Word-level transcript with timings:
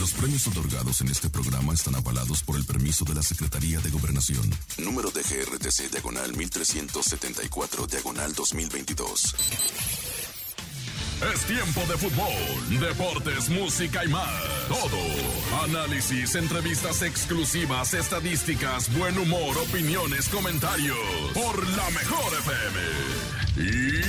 Los 0.00 0.12
premios 0.14 0.46
otorgados 0.46 1.02
en 1.02 1.08
este 1.08 1.28
programa 1.28 1.74
están 1.74 1.94
avalados 1.94 2.42
por 2.42 2.56
el 2.56 2.64
permiso 2.64 3.04
de 3.04 3.14
la 3.14 3.22
Secretaría 3.22 3.80
de 3.80 3.90
Gobernación. 3.90 4.50
Número 4.78 5.10
de 5.10 5.20
GRTC 5.20 5.90
Diagonal 5.90 6.34
1374 6.34 7.86
Diagonal 7.86 8.32
2022. 8.32 9.34
Es 11.34 11.44
tiempo 11.44 11.82
de 11.82 11.98
fútbol, 11.98 12.80
deportes, 12.80 13.50
música 13.50 14.02
y 14.02 14.08
más. 14.08 14.42
Todo. 14.68 14.96
Análisis, 15.64 16.34
entrevistas 16.34 17.02
exclusivas, 17.02 17.92
estadísticas, 17.92 18.90
buen 18.96 19.18
humor, 19.18 19.54
opiniones, 19.58 20.30
comentarios. 20.30 20.96
Por 21.34 21.68
la 21.76 21.90
mejor 21.90 22.32
FM. 22.38 22.78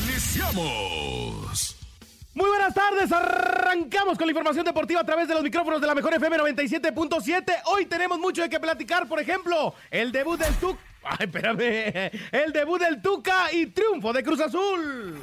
Iniciamos. 0.08 1.81
Muy 2.34 2.48
buenas 2.48 2.74
tardes, 2.74 3.12
arrancamos 3.12 4.18
con 4.18 4.26
la 4.26 4.32
información 4.32 4.64
deportiva 4.64 5.02
a 5.02 5.04
través 5.04 5.28
de 5.28 5.34
los 5.34 5.44
micrófonos 5.44 5.82
de 5.82 5.88
la 5.88 5.94
mejor 5.94 6.14
FM 6.14 6.38
97.7. 6.38 7.44
Hoy 7.66 7.88
tenemos 7.88 8.18
mucho 8.20 8.42
de 8.42 8.48
qué 8.48 8.58
platicar, 8.58 9.06
por 9.06 9.20
ejemplo, 9.20 9.76
el 9.90 10.14
debut 10.14 10.40
del 10.40 10.56
Tuca. 10.56 10.80
Ay, 11.04 11.26
espérame. 11.26 12.10
El 12.32 12.54
debut 12.54 12.80
del 12.80 13.02
Tuca 13.02 13.52
y 13.52 13.66
triunfo 13.66 14.14
de 14.14 14.24
Cruz 14.24 14.40
Azul. 14.40 15.20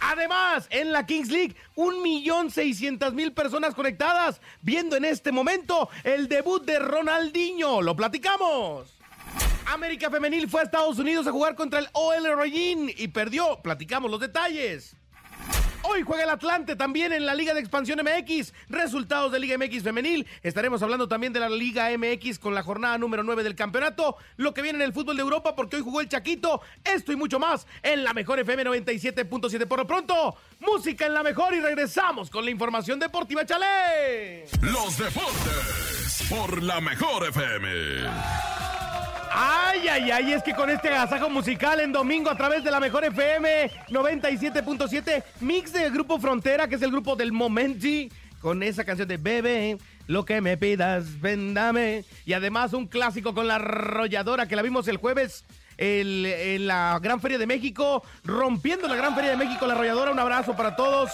Además, 0.00 0.66
en 0.68 0.92
la 0.92 1.06
Kings 1.06 1.30
League, 1.30 1.56
un 1.76 2.02
millón 2.02 2.50
seiscientas 2.50 3.14
mil 3.14 3.32
personas 3.32 3.74
conectadas 3.74 4.42
viendo 4.60 4.96
en 4.96 5.06
este 5.06 5.32
momento 5.32 5.88
el 6.04 6.28
debut 6.28 6.62
de 6.66 6.78
Ronaldinho. 6.78 7.80
Lo 7.80 7.96
platicamos. 7.96 8.98
América 9.64 10.10
Femenil 10.10 10.46
fue 10.46 10.60
a 10.60 10.64
Estados 10.64 10.98
Unidos 10.98 11.26
a 11.26 11.32
jugar 11.32 11.54
contra 11.54 11.78
el 11.78 11.88
OL 11.94 12.36
Reggin 12.36 12.92
y 12.94 13.08
perdió. 13.08 13.60
Platicamos 13.62 14.10
los 14.10 14.20
detalles. 14.20 14.94
Hoy 15.92 16.02
juega 16.02 16.22
el 16.22 16.30
Atlante 16.30 16.76
también 16.76 17.12
en 17.12 17.26
la 17.26 17.34
Liga 17.34 17.52
de 17.52 17.58
Expansión 17.58 17.98
MX. 17.98 18.52
Resultados 18.68 19.32
de 19.32 19.40
Liga 19.40 19.58
MX 19.58 19.82
femenil. 19.82 20.24
Estaremos 20.40 20.80
hablando 20.82 21.08
también 21.08 21.32
de 21.32 21.40
la 21.40 21.48
Liga 21.48 21.88
MX 21.98 22.38
con 22.38 22.54
la 22.54 22.62
jornada 22.62 22.96
número 22.96 23.24
9 23.24 23.42
del 23.42 23.56
campeonato. 23.56 24.16
Lo 24.36 24.54
que 24.54 24.62
viene 24.62 24.78
en 24.78 24.82
el 24.82 24.92
fútbol 24.92 25.16
de 25.16 25.22
Europa 25.22 25.56
porque 25.56 25.76
hoy 25.76 25.82
jugó 25.82 26.00
el 26.00 26.08
Chaquito. 26.08 26.60
Esto 26.84 27.10
y 27.10 27.16
mucho 27.16 27.40
más 27.40 27.66
en 27.82 28.04
la 28.04 28.14
mejor 28.14 28.38
FM 28.38 28.66
97.7. 28.66 29.66
Por 29.66 29.80
lo 29.80 29.86
pronto, 29.86 30.36
música 30.60 31.06
en 31.06 31.14
la 31.14 31.24
mejor 31.24 31.54
y 31.54 31.60
regresamos 31.60 32.30
con 32.30 32.44
la 32.44 32.52
información 32.52 33.00
deportiva. 33.00 33.44
¡Chale! 33.44 34.44
Los 34.62 34.96
deportes 34.96 36.26
por 36.28 36.62
la 36.62 36.80
mejor 36.80 37.26
FM. 37.26 38.39
Ay, 39.32 39.86
ay, 39.88 40.10
ay, 40.10 40.32
es 40.32 40.42
que 40.42 40.54
con 40.54 40.68
este 40.70 40.88
agasajo 40.88 41.30
musical 41.30 41.78
en 41.78 41.92
domingo 41.92 42.30
a 42.30 42.36
través 42.36 42.64
de 42.64 42.70
la 42.70 42.80
mejor 42.80 43.04
FM 43.04 43.70
97.7, 43.88 45.22
mix 45.40 45.72
de 45.72 45.88
Grupo 45.90 46.18
Frontera, 46.18 46.66
que 46.66 46.74
es 46.74 46.82
el 46.82 46.90
grupo 46.90 47.14
del 47.14 47.30
Momenti, 47.30 48.10
con 48.40 48.62
esa 48.64 48.84
canción 48.84 49.06
de 49.06 49.18
Bebe, 49.18 49.78
lo 50.08 50.24
que 50.24 50.40
me 50.40 50.56
pidas, 50.56 51.20
vendame. 51.20 52.04
Y 52.26 52.32
además 52.32 52.72
un 52.72 52.88
clásico 52.88 53.32
con 53.32 53.46
la 53.46 53.56
arrolladora 53.56 54.48
que 54.48 54.56
la 54.56 54.62
vimos 54.62 54.88
el 54.88 54.96
jueves 54.96 55.44
en 55.78 56.66
la 56.66 56.98
Gran 57.00 57.20
Feria 57.20 57.38
de 57.38 57.46
México, 57.46 58.02
rompiendo 58.24 58.88
la 58.88 58.96
Gran 58.96 59.14
Feria 59.14 59.30
de 59.30 59.36
México, 59.36 59.64
la 59.64 59.74
arrolladora. 59.74 60.10
Un 60.10 60.18
abrazo 60.18 60.56
para 60.56 60.74
todos. 60.74 61.10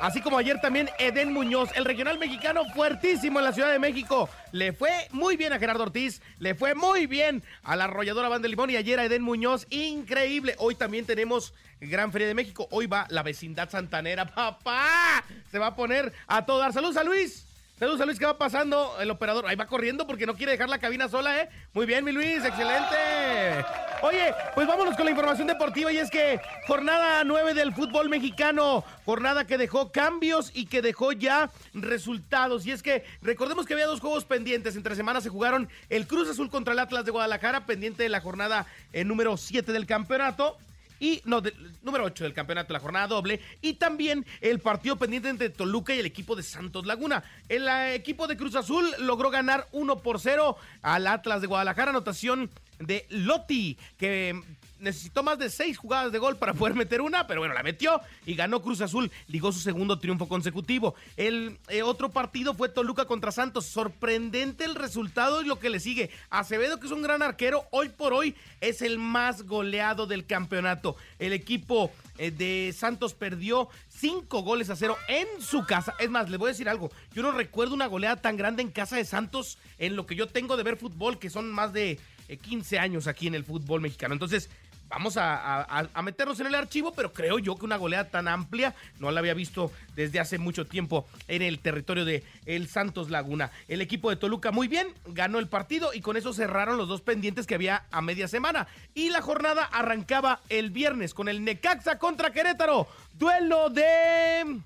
Así 0.00 0.22
como 0.22 0.38
ayer 0.38 0.58
también 0.62 0.88
Eden 0.98 1.30
Muñoz, 1.30 1.68
el 1.74 1.84
regional 1.84 2.18
mexicano 2.18 2.64
fuertísimo 2.74 3.38
en 3.38 3.44
la 3.44 3.52
Ciudad 3.52 3.70
de 3.70 3.78
México. 3.78 4.30
Le 4.50 4.72
fue 4.72 4.90
muy 5.10 5.36
bien 5.36 5.52
a 5.52 5.58
Gerardo 5.58 5.82
Ortiz, 5.82 6.22
le 6.38 6.54
fue 6.54 6.74
muy 6.74 7.06
bien 7.06 7.42
a 7.62 7.76
la 7.76 7.84
arrolladora 7.84 8.30
Banda 8.30 8.44
de 8.44 8.48
Limón 8.48 8.70
y 8.70 8.76
ayer 8.76 8.98
a 8.98 9.04
Eden 9.04 9.20
Muñoz. 9.22 9.66
Increíble. 9.68 10.54
Hoy 10.56 10.74
también 10.74 11.04
tenemos 11.04 11.52
Gran 11.82 12.12
Feria 12.12 12.28
de 12.28 12.34
México. 12.34 12.66
Hoy 12.70 12.86
va 12.86 13.06
la 13.10 13.22
vecindad 13.22 13.68
santanera. 13.68 14.24
¡Papá! 14.34 15.22
Se 15.50 15.58
va 15.58 15.66
a 15.66 15.76
poner 15.76 16.14
a 16.26 16.46
todo 16.46 16.60
dar. 16.60 16.72
¡Saludos 16.72 16.96
a 16.96 17.04
Luis! 17.04 17.49
Saludos 17.80 18.02
a 18.02 18.04
Luis, 18.04 18.18
¿qué 18.18 18.26
va 18.26 18.36
pasando? 18.36 18.94
El 19.00 19.10
operador 19.10 19.46
ahí 19.46 19.56
va 19.56 19.66
corriendo 19.66 20.06
porque 20.06 20.26
no 20.26 20.34
quiere 20.34 20.52
dejar 20.52 20.68
la 20.68 20.78
cabina 20.78 21.08
sola, 21.08 21.40
¿eh? 21.40 21.48
Muy 21.72 21.86
bien, 21.86 22.04
mi 22.04 22.12
Luis, 22.12 22.44
excelente. 22.44 23.64
Oye, 24.02 24.34
pues 24.54 24.66
vámonos 24.66 24.94
con 24.96 25.06
la 25.06 25.12
información 25.12 25.48
deportiva 25.48 25.90
y 25.90 25.96
es 25.96 26.10
que 26.10 26.42
jornada 26.66 27.24
9 27.24 27.54
del 27.54 27.72
fútbol 27.72 28.10
mexicano, 28.10 28.84
jornada 29.06 29.46
que 29.46 29.56
dejó 29.56 29.92
cambios 29.92 30.50
y 30.52 30.66
que 30.66 30.82
dejó 30.82 31.12
ya 31.12 31.50
resultados. 31.72 32.66
Y 32.66 32.72
es 32.72 32.82
que 32.82 33.02
recordemos 33.22 33.64
que 33.64 33.72
había 33.72 33.86
dos 33.86 34.00
juegos 34.00 34.26
pendientes. 34.26 34.76
Entre 34.76 34.94
semanas 34.94 35.22
se 35.22 35.30
jugaron 35.30 35.66
el 35.88 36.06
Cruz 36.06 36.28
Azul 36.28 36.50
contra 36.50 36.74
el 36.74 36.80
Atlas 36.80 37.06
de 37.06 37.12
Guadalajara, 37.12 37.64
pendiente 37.64 38.02
de 38.02 38.10
la 38.10 38.20
jornada 38.20 38.66
eh, 38.92 39.04
número 39.04 39.38
7 39.38 39.72
del 39.72 39.86
campeonato 39.86 40.58
y 41.00 41.22
no, 41.24 41.42
número 41.82 42.04
8 42.04 42.24
del 42.24 42.34
campeonato, 42.34 42.72
la 42.72 42.78
jornada 42.78 43.08
doble, 43.08 43.40
y 43.60 43.74
también 43.74 44.24
el 44.40 44.60
partido 44.60 44.96
pendiente 44.96 45.30
entre 45.30 45.48
Toluca 45.48 45.94
y 45.94 45.98
el 45.98 46.06
equipo 46.06 46.36
de 46.36 46.42
Santos 46.42 46.86
Laguna. 46.86 47.24
El 47.48 47.66
eh, 47.66 47.94
equipo 47.94 48.28
de 48.28 48.36
Cruz 48.36 48.54
Azul 48.54 48.86
logró 48.98 49.30
ganar 49.30 49.66
1 49.72 49.98
por 49.98 50.20
0 50.20 50.56
al 50.82 51.06
Atlas 51.06 51.40
de 51.40 51.46
Guadalajara, 51.46 51.90
anotación 51.90 52.50
de 52.78 53.06
Lotti, 53.08 53.78
que 53.96 54.40
necesitó 54.80 55.22
más 55.22 55.38
de 55.38 55.50
seis 55.50 55.78
jugadas 55.78 56.12
de 56.12 56.18
gol 56.18 56.36
para 56.36 56.54
poder 56.54 56.74
meter 56.74 57.00
una, 57.00 57.26
pero 57.26 57.40
bueno, 57.40 57.54
la 57.54 57.62
metió 57.62 58.00
y 58.26 58.34
ganó 58.34 58.62
Cruz 58.62 58.80
Azul, 58.80 59.10
ligó 59.28 59.52
su 59.52 59.60
segundo 59.60 59.98
triunfo 59.98 60.28
consecutivo. 60.28 60.94
El 61.16 61.58
eh, 61.68 61.82
otro 61.82 62.10
partido 62.10 62.54
fue 62.54 62.68
Toluca 62.68 63.04
contra 63.04 63.32
Santos, 63.32 63.66
sorprendente 63.66 64.64
el 64.64 64.74
resultado 64.74 65.42
y 65.42 65.46
lo 65.46 65.58
que 65.58 65.70
le 65.70 65.80
sigue. 65.80 66.10
Acevedo, 66.30 66.80
que 66.80 66.86
es 66.86 66.92
un 66.92 67.02
gran 67.02 67.22
arquero, 67.22 67.64
hoy 67.70 67.88
por 67.88 68.12
hoy 68.12 68.34
es 68.60 68.82
el 68.82 68.98
más 68.98 69.42
goleado 69.42 70.06
del 70.06 70.26
campeonato. 70.26 70.96
El 71.18 71.32
equipo 71.32 71.90
eh, 72.18 72.30
de 72.30 72.74
Santos 72.76 73.14
perdió 73.14 73.68
cinco 73.88 74.42
goles 74.42 74.70
a 74.70 74.76
cero 74.76 74.96
en 75.08 75.26
su 75.40 75.64
casa. 75.64 75.94
Es 75.98 76.10
más, 76.10 76.28
le 76.30 76.36
voy 76.36 76.48
a 76.48 76.52
decir 76.52 76.68
algo. 76.68 76.90
Yo 77.14 77.22
no 77.22 77.32
recuerdo 77.32 77.74
una 77.74 77.86
goleada 77.86 78.16
tan 78.16 78.36
grande 78.36 78.62
en 78.62 78.70
casa 78.70 78.96
de 78.96 79.04
Santos 79.04 79.58
en 79.78 79.96
lo 79.96 80.06
que 80.06 80.16
yo 80.16 80.26
tengo 80.26 80.56
de 80.56 80.62
ver 80.62 80.76
fútbol, 80.76 81.18
que 81.18 81.30
son 81.30 81.50
más 81.50 81.72
de 81.72 81.98
eh, 82.28 82.36
15 82.36 82.78
años 82.78 83.06
aquí 83.06 83.26
en 83.26 83.34
el 83.34 83.44
fútbol 83.44 83.80
mexicano. 83.80 84.14
Entonces, 84.14 84.50
vamos 84.90 85.16
a, 85.16 85.62
a- 85.62 86.02
meternos 86.02 86.40
en 86.40 86.48
el 86.48 86.54
archivo, 86.54 86.92
pero 86.92 87.12
creo 87.12 87.38
yo 87.38 87.56
que 87.56 87.64
una 87.64 87.76
goleada 87.76 88.10
tan 88.10 88.28
amplia 88.28 88.74
no 88.98 89.10
la 89.10 89.20
había 89.20 89.34
visto 89.34 89.72
desde 89.94 90.18
hace 90.20 90.38
mucho 90.38 90.66
tiempo 90.66 91.06
en 91.28 91.42
el 91.42 91.60
territorio 91.60 92.04
de 92.04 92.24
el 92.44 92.68
Santos 92.68 93.08
Laguna. 93.08 93.50
El 93.68 93.80
equipo 93.80 94.10
de 94.10 94.16
Toluca 94.16 94.50
muy 94.50 94.66
bien, 94.68 94.88
ganó 95.06 95.38
el 95.38 95.46
partido 95.46 95.94
y 95.94 96.00
con 96.00 96.16
eso 96.16 96.34
cerraron 96.34 96.76
los 96.76 96.88
dos 96.88 97.00
pendientes 97.00 97.46
que 97.46 97.54
había 97.54 97.84
a 97.92 98.02
media 98.02 98.28
semana. 98.28 98.66
Y 98.92 99.10
la 99.10 99.22
jornada 99.22 99.64
arrancaba 99.64 100.40
el 100.48 100.70
viernes 100.70 101.14
con 101.14 101.28
el 101.28 101.44
Necaxa 101.44 101.98
contra 101.98 102.32
Querétaro. 102.32 102.88
Duelo 103.14 103.70
de 103.70 104.60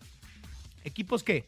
equipos 0.85 1.23
que 1.23 1.45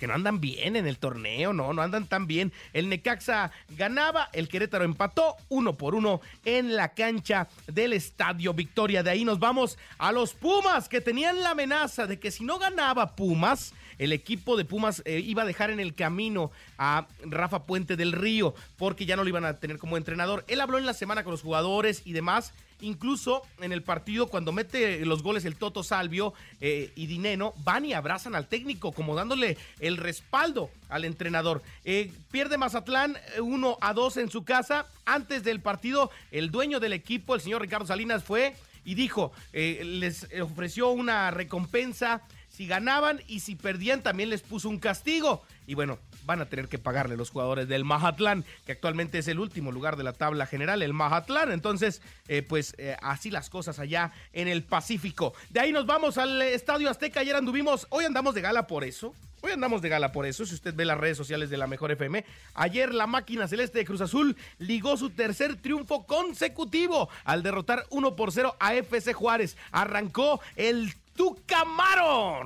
que 0.00 0.06
no 0.06 0.14
andan 0.14 0.40
bien 0.40 0.74
en 0.74 0.86
el 0.86 0.98
torneo, 0.98 1.52
no, 1.52 1.72
no 1.72 1.82
andan 1.82 2.06
tan 2.06 2.26
bien. 2.26 2.52
El 2.72 2.88
Necaxa 2.88 3.52
ganaba, 3.68 4.30
el 4.32 4.48
Querétaro 4.48 4.84
empató 4.84 5.36
uno 5.50 5.76
por 5.76 5.94
uno 5.94 6.22
en 6.44 6.74
la 6.74 6.94
cancha 6.94 7.48
del 7.68 7.92
Estadio 7.92 8.54
Victoria. 8.54 9.02
De 9.02 9.10
ahí 9.10 9.24
nos 9.24 9.38
vamos 9.38 9.78
a 9.98 10.10
los 10.10 10.32
Pumas, 10.32 10.88
que 10.88 11.02
tenían 11.02 11.42
la 11.42 11.50
amenaza 11.50 12.06
de 12.06 12.18
que 12.18 12.30
si 12.30 12.44
no 12.44 12.58
ganaba 12.58 13.14
Pumas, 13.14 13.74
el 13.98 14.14
equipo 14.14 14.56
de 14.56 14.64
Pumas 14.64 15.02
eh, 15.04 15.20
iba 15.20 15.42
a 15.42 15.46
dejar 15.46 15.70
en 15.70 15.78
el 15.78 15.94
camino 15.94 16.50
a 16.78 17.06
Rafa 17.22 17.64
Puente 17.64 17.96
del 17.96 18.12
Río, 18.12 18.54
porque 18.78 19.04
ya 19.04 19.14
no 19.14 19.22
lo 19.22 19.28
iban 19.28 19.44
a 19.44 19.58
tener 19.58 19.76
como 19.76 19.98
entrenador. 19.98 20.46
Él 20.48 20.62
habló 20.62 20.78
en 20.78 20.86
la 20.86 20.94
semana 20.94 21.22
con 21.22 21.32
los 21.32 21.42
jugadores 21.42 22.00
y 22.06 22.14
demás. 22.14 22.54
Incluso 22.80 23.42
en 23.60 23.72
el 23.72 23.82
partido, 23.82 24.28
cuando 24.28 24.52
mete 24.52 25.04
los 25.04 25.22
goles 25.22 25.44
el 25.44 25.56
Toto 25.56 25.82
Salvio 25.82 26.34
eh, 26.60 26.92
y 26.94 27.06
Dineno, 27.06 27.54
van 27.64 27.84
y 27.84 27.92
abrazan 27.92 28.34
al 28.34 28.48
técnico, 28.48 28.92
como 28.92 29.14
dándole 29.14 29.56
el 29.80 29.96
respaldo 29.96 30.70
al 30.88 31.04
entrenador. 31.04 31.62
Eh, 31.84 32.12
pierde 32.30 32.58
Mazatlán 32.58 33.16
1 33.40 33.78
a 33.80 33.92
2 33.92 34.16
en 34.18 34.30
su 34.30 34.44
casa. 34.44 34.86
Antes 35.04 35.44
del 35.44 35.60
partido, 35.60 36.10
el 36.30 36.50
dueño 36.50 36.80
del 36.80 36.92
equipo, 36.92 37.34
el 37.34 37.40
señor 37.40 37.62
Ricardo 37.62 37.86
Salinas, 37.86 38.24
fue 38.24 38.54
y 38.84 38.94
dijo, 38.94 39.32
eh, 39.52 39.82
les 39.84 40.26
ofreció 40.40 40.90
una 40.90 41.30
recompensa 41.30 42.22
si 42.48 42.66
ganaban 42.66 43.20
y 43.26 43.40
si 43.40 43.56
perdían 43.56 44.02
también 44.02 44.28
les 44.28 44.42
puso 44.42 44.68
un 44.68 44.78
castigo. 44.78 45.42
Y 45.66 45.74
bueno, 45.74 45.98
van 46.30 46.40
a 46.40 46.48
tener 46.48 46.68
que 46.68 46.78
pagarle 46.78 47.16
los 47.16 47.30
jugadores 47.30 47.66
del 47.66 47.84
Mazatlán, 47.84 48.44
que 48.64 48.70
actualmente 48.70 49.18
es 49.18 49.26
el 49.26 49.40
último 49.40 49.72
lugar 49.72 49.96
de 49.96 50.04
la 50.04 50.12
tabla 50.12 50.46
general, 50.46 50.80
el 50.80 50.92
Mazatlán. 50.92 51.50
Entonces, 51.50 52.02
eh, 52.28 52.42
pues 52.42 52.76
eh, 52.78 52.96
así 53.02 53.32
las 53.32 53.50
cosas 53.50 53.80
allá 53.80 54.12
en 54.32 54.46
el 54.46 54.62
Pacífico. 54.62 55.34
De 55.48 55.58
ahí 55.58 55.72
nos 55.72 55.86
vamos 55.86 56.18
al 56.18 56.40
Estadio 56.40 56.88
Azteca. 56.88 57.18
Ayer 57.18 57.34
anduvimos, 57.34 57.88
hoy 57.90 58.04
andamos 58.04 58.36
de 58.36 58.42
gala 58.42 58.68
por 58.68 58.84
eso. 58.84 59.12
Hoy 59.40 59.50
andamos 59.50 59.82
de 59.82 59.88
gala 59.88 60.12
por 60.12 60.24
eso, 60.24 60.46
si 60.46 60.54
usted 60.54 60.72
ve 60.72 60.84
las 60.84 60.98
redes 60.98 61.16
sociales 61.16 61.50
de 61.50 61.56
la 61.56 61.66
Mejor 61.66 61.90
FM. 61.90 62.24
Ayer 62.54 62.94
la 62.94 63.08
máquina 63.08 63.48
celeste 63.48 63.78
de 63.78 63.84
Cruz 63.84 64.02
Azul 64.02 64.36
ligó 64.58 64.96
su 64.96 65.10
tercer 65.10 65.56
triunfo 65.56 66.06
consecutivo 66.06 67.08
al 67.24 67.42
derrotar 67.42 67.86
1 67.90 68.14
por 68.14 68.30
0 68.30 68.54
a 68.60 68.74
FC 68.74 69.14
Juárez. 69.14 69.56
Arrancó 69.72 70.40
el 70.54 70.94
Tucamaro. 71.16 72.40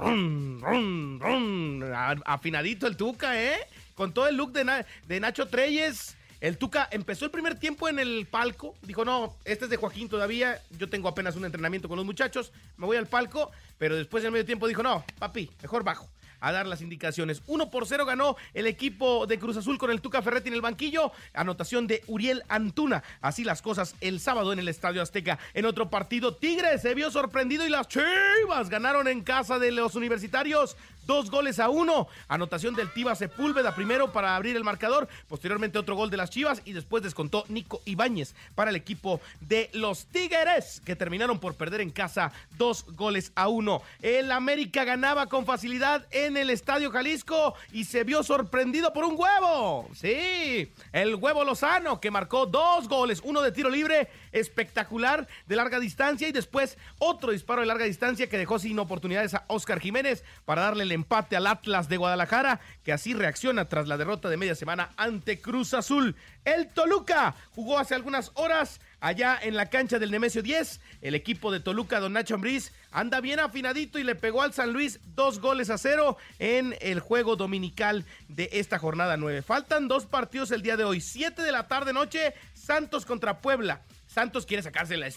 Afinadito 2.25 2.87
el 2.87 2.97
Tuca, 2.97 3.41
¿eh? 3.41 3.59
Con 3.95 4.13
todo 4.13 4.27
el 4.29 4.37
look 4.37 4.53
de, 4.53 4.65
Na- 4.65 4.87
de 5.07 5.21
Nacho 5.21 5.47
Treyes. 5.49 6.17
El 6.41 6.59
Tuca 6.59 6.87
empezó 6.91 7.25
el 7.25 7.31
primer 7.31 7.59
tiempo 7.59 7.89
en 7.89 7.99
el 7.99 8.27
palco. 8.31 8.75
Dijo, 8.83 9.05
no, 9.05 9.35
este 9.45 9.65
es 9.65 9.71
de 9.71 9.77
Joaquín 9.79 10.09
todavía. 10.11 10.61
Yo 10.79 10.91
tengo 10.91 11.09
apenas 11.09 11.37
un 11.37 11.45
entrenamiento 11.47 11.89
con 11.89 11.97
los 11.97 12.05
muchachos. 12.05 12.53
Me 12.77 12.85
voy 12.87 12.97
al 12.99 13.07
palco. 13.07 13.51
Pero 13.79 13.97
después 13.97 14.23
en 14.25 14.33
medio 14.33 14.45
tiempo 14.45 14.69
dijo, 14.69 14.83
no, 14.83 15.05
papi, 15.19 15.51
mejor 15.63 15.85
bajo. 15.85 16.09
a 16.41 16.53
dar 16.53 16.67
las 16.67 16.83
indicaciones. 16.83 17.41
1 17.47 17.71
por 17.71 17.87
0 17.87 18.05
ganó 18.05 18.37
el 18.53 18.67
equipo 18.67 19.27
de 19.27 19.39
Cruz 19.39 19.57
Azul 19.57 19.79
con 19.79 19.91
el 19.91 20.03
Tuca 20.03 20.21
Ferretti 20.21 20.49
en 20.49 20.55
el 20.55 20.61
banquillo. 20.61 21.11
Anotación 21.33 21.87
de 21.87 22.03
Uriel 22.07 22.43
Antuna. 22.51 23.03
Así 23.23 23.45
las 23.45 23.63
cosas 23.63 23.95
el 24.03 24.21
sábado 24.21 24.53
en 24.53 24.59
el 24.59 24.69
Estadio 24.69 25.01
Azteca. 25.01 25.39
En 25.55 25.65
otro 25.65 25.89
partido, 25.89 26.35
Tigres 26.35 26.83
se 26.83 26.95
vio 26.95 27.11
sorprendido 27.11 27.67
y 27.67 27.71
las 27.71 27.89
Chivas 27.89 28.69
ganaron 28.69 29.09
en 29.09 29.23
casa 29.23 29.59
de 29.59 29.71
los 29.71 29.95
universitarios 29.95 30.77
dos 31.07 31.31
goles 31.31 31.59
a 31.59 31.69
uno. 31.69 32.09
Anotación 32.29 32.75
del 32.75 32.93
Tiva 32.93 33.15
Sepúlveda 33.15 33.75
primero 33.75 34.13
para 34.13 34.37
abrir 34.37 34.57
el 34.57 34.65
marcador, 34.65 35.09
posteriormente 35.29 35.79
otro 35.79 35.97
gol 35.97 36.11
de 36.11 36.17
las 36.17 36.31
Chivas 36.31 36.63
y 36.65 36.73
después 36.73 37.03
descontó 37.03 37.45
Nico 37.49 37.83
Ibáñez 37.85 38.35
para 38.55 38.71
el 38.71 38.77
equipo 38.77 39.21
de 39.41 39.71
los 39.73 40.07
Tigres, 40.07 40.81
que 40.85 40.97
terminaron 40.97 41.39
por 41.39 41.55
perder 41.55 41.81
en 41.81 41.91
casa 41.91 42.33
dos 42.57 42.85
goles 42.97 43.33
a 43.35 43.49
uno. 43.49 43.83
El 44.03 44.31
América 44.31 44.85
ganaba 44.85 45.27
con 45.27 45.47
facilidad 45.47 46.07
en 46.11 46.37
el 46.37 46.51
Estadio 46.51 46.91
Jalisco 46.91 47.55
y 47.73 47.85
se 47.85 48.05
vio 48.05 48.23
sorprendido 48.23 48.93
por 48.93 49.05
un 49.05 49.15
huevo. 49.17 49.89
Sí, 49.95 50.73
el 50.93 51.15
huevo 51.17 51.45
Lozano 51.45 52.01
que 52.01 52.11
marcó 52.11 52.47
dos 52.47 52.89
goles, 52.89 53.21
uno 53.25 53.43
de 53.43 53.53
tiro 53.53 53.71
libre 53.71 54.09
espectacular 54.33 55.27
de 55.47 55.57
larga 55.57 55.81
distancia 55.81 56.29
y 56.29 56.33
después 56.33 56.79
otro 56.99 57.33
disparo 57.33 57.61
de 57.61 57.67
larga 57.67 57.85
distancia 57.85 58.29
que 58.29 58.39
dejó 58.39 58.59
sin 58.59 58.79
oportunidades 58.79 59.35
a 59.35 59.45
Oscar 59.49 59.81
Jiménez 59.81 60.25
para 60.45 60.63
darle 60.63 60.85
el 60.85 60.93
empate 60.95 61.37
al 61.37 61.47
Atlas 61.47 61.89
de 61.89 61.97
Guadalajara, 61.97 62.61
que 62.83 62.93
así 62.93 63.15
reacciona 63.15 63.69
tras 63.69 63.89
la 63.89 63.97
derrota 63.97 64.29
de 64.29 64.37
media 64.37 64.55
semana 64.55 64.91
ante 64.97 65.41
Cruz 65.41 65.75
Azul. 65.75 66.17
El 66.45 66.69
Toluca 66.69 67.35
jugó 67.55 67.79
hace 67.79 67.95
algunas 67.95 68.31
horas 68.35 68.81
allá 69.01 69.39
en 69.43 69.55
la 69.55 69.67
cancha 69.67 69.99
del 69.99 70.11
Nemesio 70.11 70.43
10. 70.43 70.81
El 71.03 71.15
equipo 71.15 71.53
de 71.53 71.61
Toluca, 71.61 72.01
don 72.01 72.15
Nacho 72.15 72.37
Ambriz, 72.37 72.73
anda 72.91 73.21
bien 73.21 73.41
afinadito 73.41 73.99
y 73.99 74.05
le 74.05 74.15
pegó 74.15 74.43
al 74.43 74.55
San 74.55 74.73
Luis 74.73 75.01
dos 75.15 75.41
goles 75.41 75.69
a 75.71 75.79
cero 75.79 76.17
en 76.39 76.75
el 76.81 77.01
juego 77.01 77.37
dominical 77.37 78.05
de 78.29 78.49
esta 78.53 78.79
jornada 78.79 79.17
9. 79.17 79.43
Faltan 79.43 79.89
dos 79.89 80.07
partidos 80.07 80.51
el 80.51 80.63
día 80.63 80.77
de 80.77 80.85
hoy. 80.85 81.01
7 81.01 81.43
de 81.43 81.53
la 81.53 81.69
tarde 81.69 81.93
noche, 81.93 82.35
Santos 82.55 83.05
contra 83.05 83.41
Puebla. 83.41 83.83
Santos 84.07 84.47
quiere 84.47 84.63
sacarse 84.63 84.97
la 84.97 85.09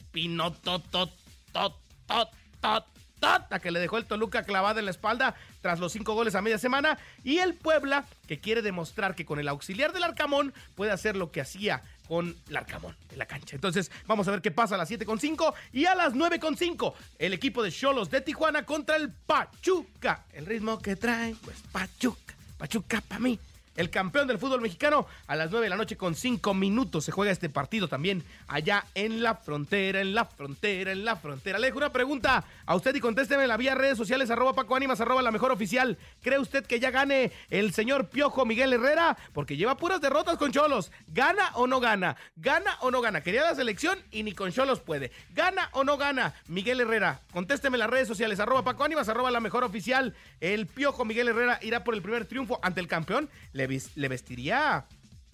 espinota 3.17 3.59
que 3.59 3.71
le 3.71 3.79
dejó 3.79 3.97
el 3.97 4.05
Toluca 4.05 4.43
clavada 4.43 4.79
en 4.79 4.85
la 4.85 4.91
espalda 4.91 5.35
tras 5.61 5.79
los 5.79 5.91
cinco 5.91 6.13
goles 6.13 6.35
a 6.35 6.41
media 6.41 6.57
semana. 6.57 6.97
Y 7.23 7.39
el 7.39 7.55
Puebla, 7.55 8.05
que 8.27 8.39
quiere 8.39 8.61
demostrar 8.61 9.15
que 9.15 9.25
con 9.25 9.39
el 9.39 9.47
auxiliar 9.47 9.93
del 9.93 10.03
Arcamón 10.03 10.53
puede 10.75 10.91
hacer 10.91 11.15
lo 11.15 11.31
que 11.31 11.41
hacía 11.41 11.81
con 12.07 12.35
el 12.47 12.57
Arcamón 12.57 12.95
en 13.11 13.17
la 13.17 13.25
cancha. 13.25 13.55
Entonces, 13.55 13.91
vamos 14.05 14.27
a 14.27 14.31
ver 14.31 14.41
qué 14.41 14.51
pasa 14.51 14.75
a 14.75 14.77
las 14.77 14.89
7.5 14.89 15.53
y 15.73 15.85
a 15.85 15.95
las 15.95 16.13
9.5. 16.13 16.93
El 17.19 17.33
equipo 17.33 17.63
de 17.63 17.71
Cholos 17.71 18.09
de 18.09 18.21
Tijuana 18.21 18.63
contra 18.63 18.95
el 18.95 19.11
Pachuca. 19.11 20.25
El 20.31 20.45
ritmo 20.45 20.79
que 20.79 20.95
trae, 20.95 21.35
pues 21.43 21.57
Pachuca. 21.71 22.35
Pachuca 22.57 23.01
para 23.01 23.19
mí 23.19 23.39
el 23.77 23.89
campeón 23.89 24.27
del 24.27 24.39
fútbol 24.39 24.59
mexicano. 24.59 25.07
A 25.27 25.35
las 25.37 25.49
9 25.49 25.65
de 25.65 25.69
la 25.69 25.77
noche 25.77 25.95
con 25.95 26.15
5 26.15 26.53
minutos 26.53 27.05
se 27.05 27.11
juega 27.13 27.31
este 27.31 27.49
partido 27.49 27.87
también 27.87 28.23
allá 28.47 28.85
en 28.93 29.23
la 29.23 29.35
frontera, 29.35 30.01
en 30.01 30.13
la 30.13 30.25
frontera, 30.25 30.91
en 30.91 31.05
la 31.05 31.15
frontera. 31.15 31.59
Le 31.59 31.67
dejo 31.67 31.77
una 31.77 31.93
pregunta 31.93 32.43
a 32.65 32.75
usted 32.75 32.93
y 32.95 32.99
contésteme 32.99 33.43
en 33.43 33.49
la 33.49 33.57
vía 33.57 33.75
redes 33.75 33.97
sociales, 33.97 34.29
arroba 34.29 34.53
Paco 34.53 34.75
Ánimas, 34.75 34.99
arroba 34.99 35.21
la 35.21 35.31
mejor 35.31 35.51
oficial. 35.51 35.97
¿Cree 36.21 36.39
usted 36.39 36.65
que 36.65 36.79
ya 36.79 36.91
gane 36.91 37.31
el 37.49 37.73
señor 37.73 38.09
Piojo 38.09 38.45
Miguel 38.45 38.73
Herrera? 38.73 39.17
Porque 39.33 39.55
lleva 39.55 39.77
puras 39.77 40.01
derrotas 40.01 40.37
con 40.37 40.51
Cholos. 40.51 40.91
¿Gana 41.07 41.51
o 41.53 41.67
no 41.67 41.79
gana? 41.79 42.17
¿Gana 42.35 42.77
o 42.81 42.91
no 42.91 43.01
gana? 43.01 43.21
Quería 43.21 43.43
la 43.43 43.55
selección 43.55 43.99
y 44.11 44.23
ni 44.23 44.33
con 44.33 44.51
Cholos 44.51 44.79
puede. 44.81 45.11
¿Gana 45.33 45.69
o 45.73 45.83
no 45.83 45.97
gana 45.97 46.33
Miguel 46.47 46.81
Herrera? 46.81 47.21
Contésteme 47.31 47.75
en 47.75 47.79
las 47.79 47.89
redes 47.89 48.07
sociales, 48.07 48.39
arroba 48.39 48.63
Paco 48.63 48.83
Ánimas, 48.83 49.07
arroba 49.07 49.29
la 49.29 49.39
mejor 49.39 49.63
oficial. 49.63 50.15
El 50.41 50.65
Piojo 50.65 51.05
Miguel 51.05 51.27
Herrera 51.27 51.59
irá 51.61 51.83
por 51.83 51.93
el 51.93 52.01
primer 52.01 52.25
triunfo 52.25 52.59
ante 52.63 52.79
el 52.79 52.87
campeón. 52.87 53.29
Le 53.53 53.66
le, 53.67 54.07
vestiría 54.07 54.85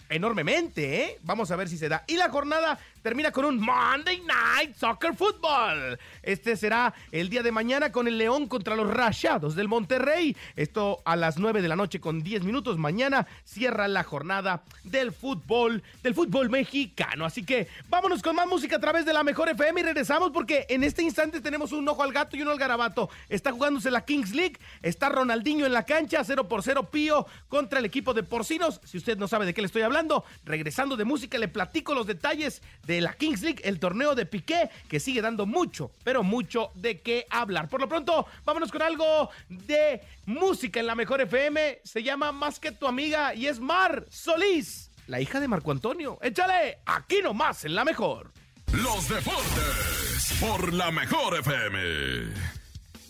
enormemente, 0.08 1.02
¿eh? 1.02 1.18
Vamos 1.22 1.50
a 1.50 1.56
ver 1.56 1.68
si 1.68 1.78
se 1.78 1.88
da. 1.88 2.04
Y 2.06 2.16
la 2.16 2.30
jornada 2.30 2.78
termina 3.04 3.30
con 3.30 3.44
un 3.44 3.60
Monday 3.60 4.22
Night 4.22 4.76
Soccer 4.76 5.14
Football. 5.14 5.98
Este 6.22 6.56
será 6.56 6.94
el 7.12 7.28
día 7.28 7.42
de 7.42 7.52
mañana 7.52 7.92
con 7.92 8.08
el 8.08 8.16
León 8.16 8.48
contra 8.48 8.74
los 8.74 8.88
Rayados 8.88 9.54
del 9.54 9.68
Monterrey. 9.68 10.34
Esto 10.56 11.02
a 11.04 11.14
las 11.14 11.36
9 11.36 11.60
de 11.60 11.68
la 11.68 11.76
noche 11.76 12.00
con 12.00 12.22
10 12.22 12.44
minutos. 12.44 12.78
Mañana 12.78 13.26
cierra 13.44 13.88
la 13.88 14.04
jornada 14.04 14.62
del 14.84 15.12
fútbol, 15.12 15.82
del 16.02 16.14
fútbol 16.14 16.48
mexicano. 16.48 17.26
Así 17.26 17.44
que 17.44 17.68
vámonos 17.90 18.22
con 18.22 18.36
más 18.36 18.46
música 18.46 18.76
a 18.76 18.80
través 18.80 19.04
de 19.04 19.12
la 19.12 19.22
mejor 19.22 19.50
FM 19.50 19.82
y 19.82 19.84
regresamos 19.84 20.30
porque 20.30 20.64
en 20.70 20.82
este 20.82 21.02
instante 21.02 21.42
tenemos 21.42 21.72
un 21.72 21.86
ojo 21.86 22.02
al 22.02 22.12
gato 22.14 22.38
y 22.38 22.40
uno 22.40 22.52
al 22.52 22.58
garabato. 22.58 23.10
Está 23.28 23.52
jugándose 23.52 23.90
la 23.90 24.06
Kings 24.06 24.34
League. 24.34 24.56
Está 24.80 25.10
Ronaldinho 25.10 25.66
en 25.66 25.74
la 25.74 25.84
cancha, 25.84 26.24
0 26.24 26.48
por 26.48 26.62
0 26.62 26.88
Pío 26.90 27.26
contra 27.50 27.80
el 27.80 27.84
equipo 27.84 28.14
de 28.14 28.22
Porcinos. 28.22 28.80
Si 28.82 28.96
usted 28.96 29.18
no 29.18 29.28
sabe 29.28 29.44
de 29.44 29.52
qué 29.52 29.60
le 29.60 29.66
estoy 29.66 29.82
hablando, 29.82 30.24
regresando 30.46 30.96
de 30.96 31.04
música 31.04 31.36
le 31.36 31.48
platico 31.48 31.92
los 31.92 32.06
detalles 32.06 32.62
de 32.86 32.93
la 33.00 33.14
Kings 33.14 33.42
League, 33.42 33.60
el 33.64 33.78
torneo 33.78 34.14
de 34.14 34.26
Piqué, 34.26 34.70
que 34.88 35.00
sigue 35.00 35.22
dando 35.22 35.46
mucho, 35.46 35.90
pero 36.02 36.22
mucho 36.22 36.70
de 36.74 37.00
qué 37.00 37.26
hablar. 37.30 37.68
Por 37.68 37.80
lo 37.80 37.88
pronto, 37.88 38.26
vámonos 38.44 38.70
con 38.70 38.82
algo 38.82 39.30
de 39.48 40.00
música 40.26 40.80
en 40.80 40.86
la 40.86 40.94
mejor 40.94 41.20
FM. 41.20 41.80
Se 41.84 42.02
llama 42.02 42.32
Más 42.32 42.60
que 42.60 42.72
tu 42.72 42.86
amiga 42.86 43.34
y 43.34 43.46
es 43.46 43.60
Mar 43.60 44.06
Solís, 44.10 44.90
la 45.06 45.20
hija 45.20 45.40
de 45.40 45.48
Marco 45.48 45.70
Antonio. 45.70 46.18
Échale, 46.22 46.78
aquí 46.86 47.20
nomás 47.22 47.64
en 47.64 47.74
la 47.74 47.84
mejor. 47.84 48.32
Los 48.72 49.08
deportes 49.08 50.36
por 50.40 50.72
la 50.72 50.90
mejor 50.90 51.38
FM. 51.38 52.63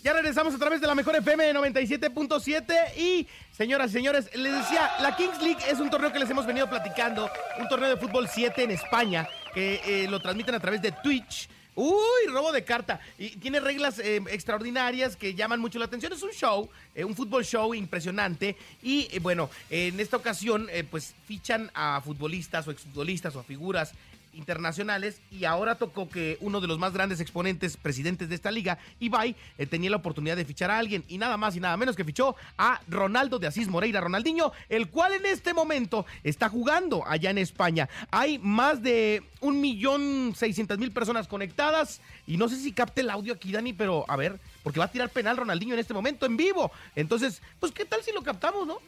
Ya 0.05 0.13
regresamos 0.13 0.53
a 0.53 0.59
través 0.59 0.79
de 0.79 0.85
la 0.85 0.93
mejor 0.93 1.15
FM 1.15 1.51
97.7 1.55 2.95
y 2.95 3.27
señoras 3.51 3.89
y 3.89 3.93
señores, 3.93 4.29
les 4.35 4.53
decía, 4.53 4.91
la 5.01 5.15
Kings 5.15 5.41
League 5.41 5.57
es 5.67 5.79
un 5.79 5.89
torneo 5.89 6.13
que 6.13 6.19
les 6.19 6.29
hemos 6.29 6.45
venido 6.45 6.69
platicando, 6.69 7.27
un 7.59 7.67
torneo 7.67 7.89
de 7.89 7.97
fútbol 7.97 8.29
7 8.31 8.65
en 8.65 8.69
España, 8.69 9.27
que 9.51 9.81
eh, 9.83 10.07
lo 10.07 10.19
transmiten 10.19 10.53
a 10.53 10.59
través 10.59 10.83
de 10.83 10.91
Twitch. 10.91 11.49
Uy, 11.73 12.27
robo 12.27 12.51
de 12.51 12.63
carta. 12.63 12.99
Y 13.17 13.29
tiene 13.37 13.59
reglas 13.59 13.97
eh, 13.97 14.21
extraordinarias 14.29 15.15
que 15.15 15.33
llaman 15.33 15.59
mucho 15.59 15.79
la 15.79 15.85
atención. 15.85 16.13
Es 16.13 16.21
un 16.21 16.33
show, 16.33 16.69
eh, 16.93 17.03
un 17.03 17.15
fútbol 17.15 17.43
show 17.43 17.73
impresionante. 17.73 18.55
Y 18.83 19.17
bueno, 19.19 19.49
en 19.71 19.99
esta 19.99 20.17
ocasión, 20.17 20.69
pues 20.91 21.15
fichan 21.25 21.71
a 21.73 21.99
futbolistas 21.99 22.67
o 22.67 22.71
exfutbolistas 22.71 23.35
o 23.35 23.39
a 23.39 23.43
figuras 23.43 23.91
internacionales 24.35 25.21
y 25.31 25.45
ahora 25.45 25.75
tocó 25.75 26.09
que 26.09 26.37
uno 26.41 26.61
de 26.61 26.67
los 26.67 26.79
más 26.79 26.93
grandes 26.93 27.19
exponentes, 27.19 27.77
presidentes 27.77 28.29
de 28.29 28.35
esta 28.35 28.51
liga, 28.51 28.77
Ibai, 28.99 29.35
eh, 29.57 29.65
tenía 29.65 29.89
la 29.89 29.97
oportunidad 29.97 30.35
de 30.35 30.45
fichar 30.45 30.71
a 30.71 30.77
alguien 30.77 31.03
y 31.07 31.17
nada 31.17 31.37
más 31.37 31.55
y 31.55 31.59
nada 31.59 31.77
menos 31.77 31.95
que 31.95 32.03
fichó 32.03 32.35
a 32.57 32.81
Ronaldo 32.87 33.39
de 33.39 33.47
Asís 33.47 33.67
Moreira 33.67 34.01
Ronaldinho, 34.01 34.51
el 34.69 34.89
cual 34.89 35.13
en 35.13 35.25
este 35.25 35.53
momento 35.53 36.05
está 36.23 36.49
jugando 36.49 37.03
allá 37.07 37.29
en 37.29 37.37
España. 37.37 37.89
Hay 38.11 38.39
más 38.39 38.81
de 38.81 39.23
un 39.41 39.61
millón 39.61 40.33
seiscientas 40.35 40.77
mil 40.77 40.91
personas 40.91 41.27
conectadas 41.27 42.01
y 42.27 42.37
no 42.37 42.49
sé 42.49 42.57
si 42.57 42.71
capte 42.71 43.01
el 43.01 43.09
audio 43.09 43.33
aquí, 43.33 43.51
Dani, 43.51 43.73
pero 43.73 44.05
a 44.07 44.15
ver, 44.15 44.39
porque 44.63 44.79
va 44.79 44.85
a 44.85 44.91
tirar 44.91 45.09
penal 45.09 45.37
Ronaldinho 45.37 45.73
en 45.73 45.79
este 45.79 45.93
momento 45.93 46.25
en 46.25 46.37
vivo. 46.37 46.71
Entonces, 46.95 47.41
pues 47.59 47.71
qué 47.71 47.85
tal 47.85 48.03
si 48.03 48.11
lo 48.11 48.23
captamos, 48.23 48.67
¿no? 48.67 48.79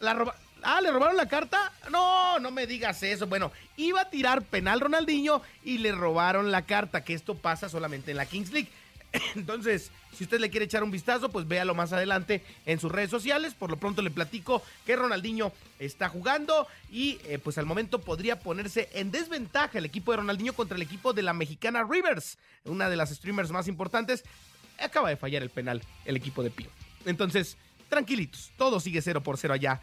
La 0.00 0.14
roba 0.14 0.34
Ah, 0.62 0.80
¿le 0.80 0.90
robaron 0.90 1.16
la 1.16 1.28
carta? 1.28 1.72
No, 1.90 2.38
no 2.38 2.50
me 2.50 2.66
digas 2.66 3.02
eso. 3.02 3.26
Bueno, 3.26 3.50
iba 3.76 4.02
a 4.02 4.10
tirar 4.10 4.42
penal 4.42 4.80
Ronaldinho 4.80 5.42
y 5.64 5.78
le 5.78 5.92
robaron 5.92 6.50
la 6.50 6.62
carta, 6.62 7.04
que 7.04 7.14
esto 7.14 7.34
pasa 7.34 7.68
solamente 7.68 8.12
en 8.12 8.16
la 8.16 8.26
Kings 8.26 8.52
League. 8.52 8.68
Entonces, 9.34 9.90
si 10.16 10.24
usted 10.24 10.40
le 10.40 10.50
quiere 10.50 10.66
echar 10.66 10.84
un 10.84 10.90
vistazo, 10.90 11.30
pues 11.30 11.48
véalo 11.48 11.74
más 11.74 11.92
adelante 11.92 12.44
en 12.66 12.78
sus 12.78 12.92
redes 12.92 13.10
sociales. 13.10 13.54
Por 13.54 13.70
lo 13.70 13.76
pronto 13.76 14.02
le 14.02 14.10
platico 14.10 14.62
que 14.86 14.96
Ronaldinho 14.96 15.52
está 15.78 16.08
jugando 16.08 16.66
y 16.90 17.18
eh, 17.24 17.38
pues 17.38 17.58
al 17.58 17.66
momento 17.66 18.00
podría 18.00 18.38
ponerse 18.38 18.88
en 18.92 19.10
desventaja 19.10 19.78
el 19.78 19.84
equipo 19.84 20.12
de 20.12 20.18
Ronaldinho 20.18 20.52
contra 20.52 20.76
el 20.76 20.82
equipo 20.82 21.12
de 21.12 21.22
la 21.22 21.32
mexicana 21.32 21.84
Rivers, 21.88 22.38
una 22.64 22.88
de 22.88 22.96
las 22.96 23.10
streamers 23.10 23.50
más 23.50 23.68
importantes. 23.68 24.24
Acaba 24.78 25.08
de 25.08 25.16
fallar 25.16 25.42
el 25.42 25.50
penal 25.50 25.82
el 26.04 26.16
equipo 26.16 26.42
de 26.42 26.50
Pío. 26.50 26.70
Entonces, 27.04 27.56
tranquilitos, 27.88 28.52
todo 28.56 28.80
sigue 28.80 29.02
0 29.02 29.22
por 29.22 29.36
0 29.38 29.54
allá 29.54 29.80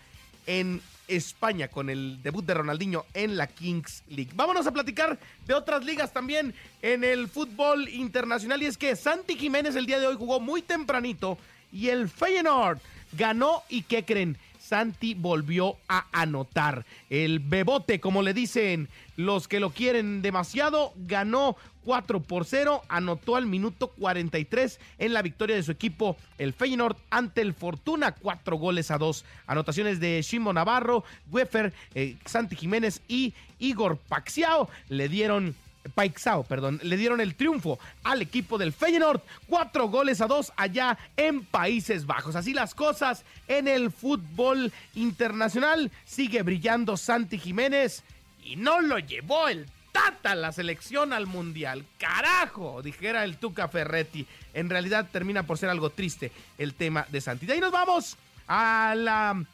en 0.48 0.82
España 1.08 1.68
con 1.68 1.90
el 1.90 2.22
debut 2.22 2.46
de 2.46 2.54
Ronaldinho 2.54 3.06
en 3.14 3.36
la 3.36 3.48
Kings 3.48 4.04
League. 4.10 4.32
Vámonos 4.36 4.68
a 4.68 4.72
platicar 4.72 5.18
de 5.48 5.54
otras 5.54 5.84
ligas 5.84 6.14
también 6.14 6.54
en 6.82 7.04
el 7.04 7.28
fútbol 7.28 7.90
internacional 7.90 8.62
y 8.62 8.68
es 8.68 8.78
que 8.78 8.96
Santi 8.96 9.36
Jiménez 9.36 9.76
el 9.76 9.86
día 9.86 10.00
de 10.00 10.08
hoy 10.08 10.16
jugó 10.16 10.40
muy 10.40 10.62
tempranito 10.62 11.38
y 11.72 11.90
el 11.90 12.10
Feyenoord 12.10 12.80
ganó 13.14 13.64
y 13.70 13.84
¿qué 13.84 14.06
creen? 14.06 14.38
Santi 14.70 15.16
volvió 15.16 15.78
a 15.88 16.06
anotar. 16.12 16.86
El 17.10 17.40
bebote, 17.40 18.00
como 18.00 18.22
le 18.22 18.36
dicen 18.36 18.88
los 19.16 19.48
que 19.48 19.60
lo 19.60 19.72
quieren 19.72 20.22
demasiado, 20.22 20.94
ganó 20.96 21.56
4 21.86 22.22
por 22.22 22.46
0, 22.46 22.84
anotó 22.88 23.36
al 23.36 23.48
minuto 23.48 23.88
43 23.88 24.80
en 25.00 25.14
la 25.14 25.24
victoria 25.24 25.56
de 25.56 25.64
su 25.64 25.72
equipo, 25.72 26.18
el 26.38 26.54
Feyenoord, 26.54 26.98
ante 27.10 27.42
el 27.42 27.56
Fortuna, 27.56 28.12
4 28.12 28.58
goles 28.58 28.92
a 28.92 29.00
2. 29.00 29.26
Anotaciones 29.48 30.00
de 30.00 30.22
Shimbo 30.22 30.54
Navarro, 30.54 31.04
Weffer, 31.32 31.74
eh, 31.96 32.18
Santi 32.26 32.56
Jiménez 32.56 33.02
y 33.08 33.34
Igor 33.58 33.98
Paxiao 33.98 34.70
le 34.88 35.10
dieron 35.10 35.56
Paixao, 35.96 36.44
perdón, 36.44 36.80
le 36.84 36.98
dieron 36.98 37.22
el 37.22 37.36
triunfo 37.36 37.80
al 38.04 38.22
equipo 38.22 38.58
del 38.58 38.74
Feyenoord, 38.74 39.22
cuatro 39.48 39.88
goles 39.88 40.22
a 40.22 40.28
dos 40.28 40.52
allá 40.58 40.98
en 41.16 41.46
Países 41.46 42.06
Bajos. 42.06 42.36
Así 42.36 42.54
las 42.54 42.76
cosas 42.76 43.24
en 43.48 43.68
el 43.68 43.92
fútbol 43.92 44.72
internacional. 44.96 45.92
Sigue 46.06 46.42
brillando 46.44 46.98
Santi 46.98 47.38
Jiménez 47.38 48.04
y 48.44 48.56
no 48.56 48.82
lo 48.82 49.00
llevó 49.00 49.48
el 49.48 49.68
Tata 49.92 50.36
la 50.36 50.52
selección 50.52 51.14
al 51.14 51.26
mundial. 51.26 51.84
Carajo, 51.98 52.82
dijera 52.84 53.24
el 53.24 53.38
Tuca 53.38 53.68
Ferretti. 53.68 54.28
En 54.54 54.70
realidad 54.70 55.08
termina 55.12 55.44
por 55.44 55.58
ser 55.58 55.70
algo 55.70 55.90
triste 55.90 56.32
el 56.58 56.76
tema 56.76 57.08
de 57.10 57.22
Santi. 57.22 57.48
De 57.48 57.54
ahí 57.54 57.60
nos 57.60 57.72
vamos 57.72 58.18
al 58.48 59.48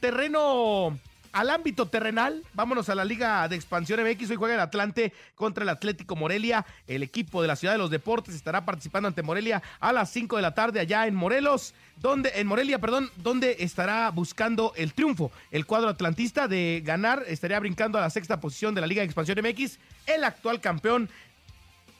terreno 0.00 0.98
al 1.32 1.50
ámbito 1.50 1.86
terrenal, 1.86 2.42
vámonos 2.52 2.88
a 2.88 2.94
la 2.94 3.04
Liga 3.04 3.48
de 3.48 3.56
Expansión 3.56 4.00
MX. 4.02 4.30
Hoy 4.30 4.36
juega 4.36 4.54
el 4.54 4.60
Atlante 4.60 5.12
contra 5.34 5.64
el 5.64 5.70
Atlético 5.70 6.14
Morelia. 6.14 6.66
El 6.86 7.02
equipo 7.02 7.40
de 7.40 7.48
la 7.48 7.56
Ciudad 7.56 7.74
de 7.74 7.78
los 7.78 7.90
Deportes 7.90 8.34
estará 8.34 8.64
participando 8.64 9.08
ante 9.08 9.22
Morelia 9.22 9.62
a 9.80 9.92
las 9.92 10.10
5 10.10 10.36
de 10.36 10.42
la 10.42 10.54
tarde 10.54 10.80
allá 10.80 11.06
en 11.06 11.14
Morelos, 11.14 11.74
donde 11.96 12.32
en 12.34 12.46
Morelia, 12.46 12.78
perdón, 12.78 13.10
donde 13.16 13.56
estará 13.60 14.10
buscando 14.10 14.72
el 14.76 14.92
triunfo. 14.92 15.32
El 15.50 15.64
cuadro 15.64 15.88
atlantista 15.88 16.48
de 16.48 16.82
ganar 16.84 17.24
estaría 17.26 17.58
brincando 17.60 17.98
a 17.98 18.02
la 18.02 18.10
sexta 18.10 18.40
posición 18.40 18.74
de 18.74 18.82
la 18.82 18.86
Liga 18.86 19.00
de 19.00 19.06
Expansión 19.06 19.38
MX, 19.42 19.78
el 20.06 20.24
actual 20.24 20.60
campeón 20.60 21.08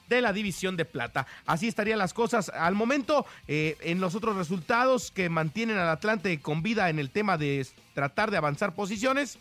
de 0.09 0.21
la 0.21 0.33
división 0.33 0.77
de 0.77 0.85
plata. 0.85 1.27
Así 1.47 1.69
estarían 1.69 1.99
las 1.99 2.15
cosas 2.15 2.49
al 2.51 2.75
momento. 2.75 3.27
Eh, 3.49 3.77
en 3.81 4.01
los 4.01 4.15
otros 4.15 4.37
resultados 4.37 5.11
que 5.11 5.29
mantienen 5.29 5.79
al 5.79 5.89
Atlante 5.89 6.41
con 6.41 6.63
vida 6.63 6.91
en 6.91 6.99
el 6.99 7.11
tema 7.11 7.39
de 7.39 7.67
tratar 7.95 8.31
de 8.31 8.37
avanzar 8.37 8.75
posiciones. 8.75 9.39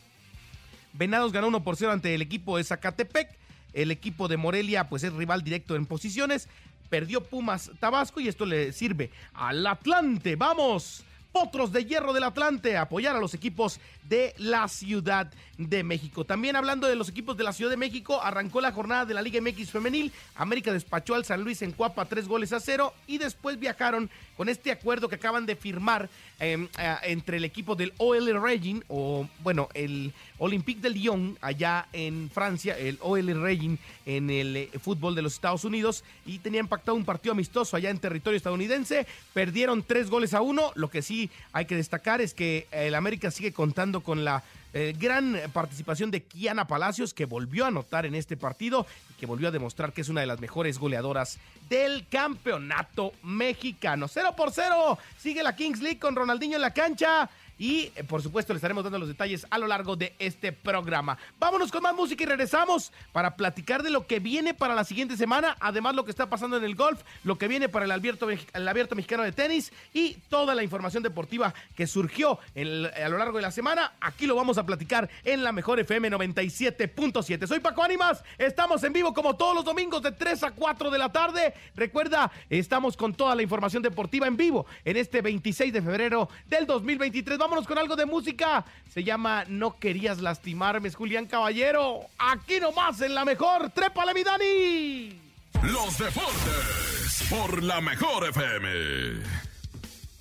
Venados 0.93 1.31
ganó 1.31 1.47
1 1.47 1.63
por 1.63 1.77
0 1.77 1.91
ante 1.91 2.13
el 2.15 2.21
equipo 2.21 2.57
de 2.57 2.63
Zacatepec. 2.63 3.37
El 3.73 3.91
equipo 3.91 4.27
de 4.27 4.37
Morelia 4.37 4.89
pues 4.89 5.03
es 5.03 5.13
rival 5.13 5.43
directo 5.43 5.75
en 5.75 5.85
posiciones. 5.85 6.49
Perdió 6.89 7.23
Pumas 7.23 7.71
Tabasco 7.79 8.19
y 8.19 8.27
esto 8.27 8.45
le 8.45 8.73
sirve 8.73 9.11
al 9.33 9.65
Atlante. 9.65 10.35
Vamos 10.35 11.05
Potros 11.31 11.71
de 11.71 11.85
Hierro 11.85 12.13
del 12.13 12.23
Atlante, 12.23 12.77
apoyar 12.77 13.15
a 13.15 13.19
los 13.19 13.33
equipos 13.33 13.79
de 14.03 14.33
la 14.37 14.67
Ciudad 14.67 15.31
de 15.57 15.83
México. 15.83 16.25
También 16.25 16.55
hablando 16.55 16.87
de 16.87 16.95
los 16.95 17.09
equipos 17.09 17.37
de 17.37 17.43
la 17.43 17.53
Ciudad 17.53 17.71
de 17.71 17.77
México, 17.77 18.21
arrancó 18.21 18.59
la 18.61 18.71
jornada 18.71 19.05
de 19.05 19.13
la 19.13 19.21
Liga 19.21 19.39
MX 19.39 19.71
Femenil. 19.71 20.11
América 20.35 20.73
despachó 20.73 21.15
al 21.15 21.23
San 21.23 21.43
Luis 21.43 21.61
en 21.61 21.71
Cuapa 21.71 22.05
tres 22.05 22.27
goles 22.27 22.51
a 22.51 22.59
cero 22.59 22.93
y 23.07 23.17
después 23.17 23.59
viajaron 23.59 24.09
con 24.35 24.49
este 24.49 24.71
acuerdo 24.71 25.07
que 25.07 25.15
acaban 25.15 25.45
de 25.45 25.55
firmar 25.55 26.09
em, 26.39 26.67
entre 27.03 27.37
el 27.37 27.45
equipo 27.45 27.75
del 27.75 27.93
OL 27.97 28.41
Regin, 28.41 28.83
o 28.87 29.27
bueno, 29.43 29.69
el 29.73 30.13
Olympique 30.39 30.81
de 30.81 30.89
Lyon 30.89 31.37
allá 31.41 31.87
en 31.93 32.29
Francia, 32.33 32.77
el 32.77 32.97
OL 33.01 33.41
Regin 33.41 33.77
en 34.05 34.29
el 34.29 34.57
eh, 34.57 34.69
fútbol 34.81 35.13
de 35.15 35.21
los 35.21 35.33
Estados 35.33 35.63
Unidos 35.63 36.03
y 36.25 36.39
tenían 36.39 36.67
pactado 36.67 36.97
un 36.97 37.05
partido 37.05 37.33
amistoso 37.33 37.77
allá 37.77 37.89
en 37.89 37.99
territorio 37.99 38.37
estadounidense. 38.37 39.05
Perdieron 39.33 39.83
tres 39.83 40.09
goles 40.09 40.33
a 40.33 40.41
uno. 40.41 40.71
Lo 40.75 40.89
que 40.89 41.01
sí 41.01 41.20
hay 41.53 41.65
que 41.65 41.75
destacar 41.75 42.21
es 42.21 42.33
que 42.33 42.67
el 42.71 42.95
América 42.95 43.29
sigue 43.29 43.51
contando 43.51 44.01
con 44.01 44.23
la 44.23 44.43
eh, 44.73 44.95
gran 44.97 45.37
participación 45.51 46.11
de 46.11 46.23
Kiana 46.23 46.65
Palacios, 46.65 47.13
que 47.13 47.25
volvió 47.25 47.65
a 47.65 47.67
anotar 47.67 48.05
en 48.05 48.15
este 48.15 48.37
partido 48.37 48.87
y 49.09 49.13
que 49.19 49.25
volvió 49.25 49.49
a 49.49 49.51
demostrar 49.51 49.91
que 49.91 49.99
es 50.01 50.07
una 50.07 50.21
de 50.21 50.27
las 50.27 50.39
mejores 50.39 50.79
goleadoras 50.79 51.39
del 51.69 52.07
campeonato 52.07 53.11
mexicano. 53.21 54.07
0 54.07 54.33
por 54.37 54.51
0. 54.51 54.97
Sigue 55.17 55.43
la 55.43 55.55
Kings 55.55 55.81
League 55.81 55.99
con 55.99 56.15
Ronaldinho 56.15 56.55
en 56.55 56.61
la 56.61 56.73
cancha. 56.73 57.29
Y 57.61 57.91
eh, 57.95 58.03
por 58.03 58.23
supuesto 58.23 58.53
le 58.53 58.57
estaremos 58.57 58.83
dando 58.83 58.97
los 58.97 59.07
detalles 59.07 59.45
a 59.51 59.59
lo 59.59 59.67
largo 59.67 59.95
de 59.95 60.15
este 60.17 60.51
programa. 60.51 61.19
Vámonos 61.37 61.71
con 61.71 61.83
más 61.83 61.93
música 61.93 62.23
y 62.23 62.25
regresamos 62.25 62.91
para 63.11 63.35
platicar 63.35 63.83
de 63.83 63.91
lo 63.91 64.07
que 64.07 64.19
viene 64.19 64.55
para 64.55 64.73
la 64.73 64.83
siguiente 64.83 65.15
semana, 65.15 65.55
además 65.59 65.93
lo 65.93 66.03
que 66.03 66.09
está 66.09 66.27
pasando 66.27 66.57
en 66.57 66.63
el 66.63 66.73
golf, 66.73 67.03
lo 67.23 67.37
que 67.37 67.47
viene 67.47 67.69
para 67.69 67.85
el 67.85 67.91
abierto, 67.91 68.27
el 68.31 68.67
abierto 68.67 68.95
mexicano 68.95 69.21
de 69.21 69.31
tenis 69.31 69.71
y 69.93 70.15
toda 70.27 70.55
la 70.55 70.63
información 70.63 71.03
deportiva 71.03 71.53
que 71.75 71.85
surgió 71.85 72.39
a 72.55 73.09
lo 73.09 73.19
largo 73.19 73.37
de 73.37 73.43
la 73.43 73.51
semana. 73.51 73.93
Aquí 74.01 74.25
lo 74.25 74.35
vamos 74.35 74.57
a 74.57 74.65
platicar 74.65 75.07
en 75.23 75.43
la 75.43 75.51
mejor 75.51 75.79
FM 75.79 76.09
97.7. 76.09 77.45
Soy 77.45 77.59
Paco 77.59 77.83
Ánimas, 77.83 78.23
estamos 78.39 78.83
en 78.83 78.91
vivo 78.91 79.13
como 79.13 79.35
todos 79.35 79.53
los 79.53 79.65
domingos 79.65 80.01
de 80.01 80.13
3 80.13 80.45
a 80.45 80.51
4 80.51 80.89
de 80.89 80.97
la 80.97 81.11
tarde. 81.11 81.53
Recuerda, 81.75 82.31
estamos 82.49 82.97
con 82.97 83.13
toda 83.13 83.35
la 83.35 83.43
información 83.43 83.83
deportiva 83.83 84.25
en 84.25 84.35
vivo 84.35 84.65
en 84.83 84.97
este 84.97 85.21
26 85.21 85.71
de 85.71 85.81
febrero 85.83 86.27
del 86.47 86.65
2023. 86.65 87.37
Vamos 87.37 87.50
vámonos 87.51 87.67
con 87.67 87.77
algo 87.77 87.97
de 87.97 88.05
música. 88.05 88.63
Se 88.93 89.03
llama 89.03 89.43
No 89.45 89.77
querías 89.77 90.21
lastimarme, 90.21 90.87
es 90.87 90.95
Julián 90.95 91.25
Caballero. 91.25 91.99
Aquí 92.17 92.61
nomás 92.61 93.01
en 93.01 93.13
la 93.13 93.25
mejor. 93.25 93.71
Trépale, 93.71 94.13
mi 94.13 94.23
Dani. 94.23 95.19
Los 95.63 95.97
deportes 95.97 97.25
por 97.29 97.61
la 97.61 97.81
mejor 97.81 98.29
FM. 98.29 99.21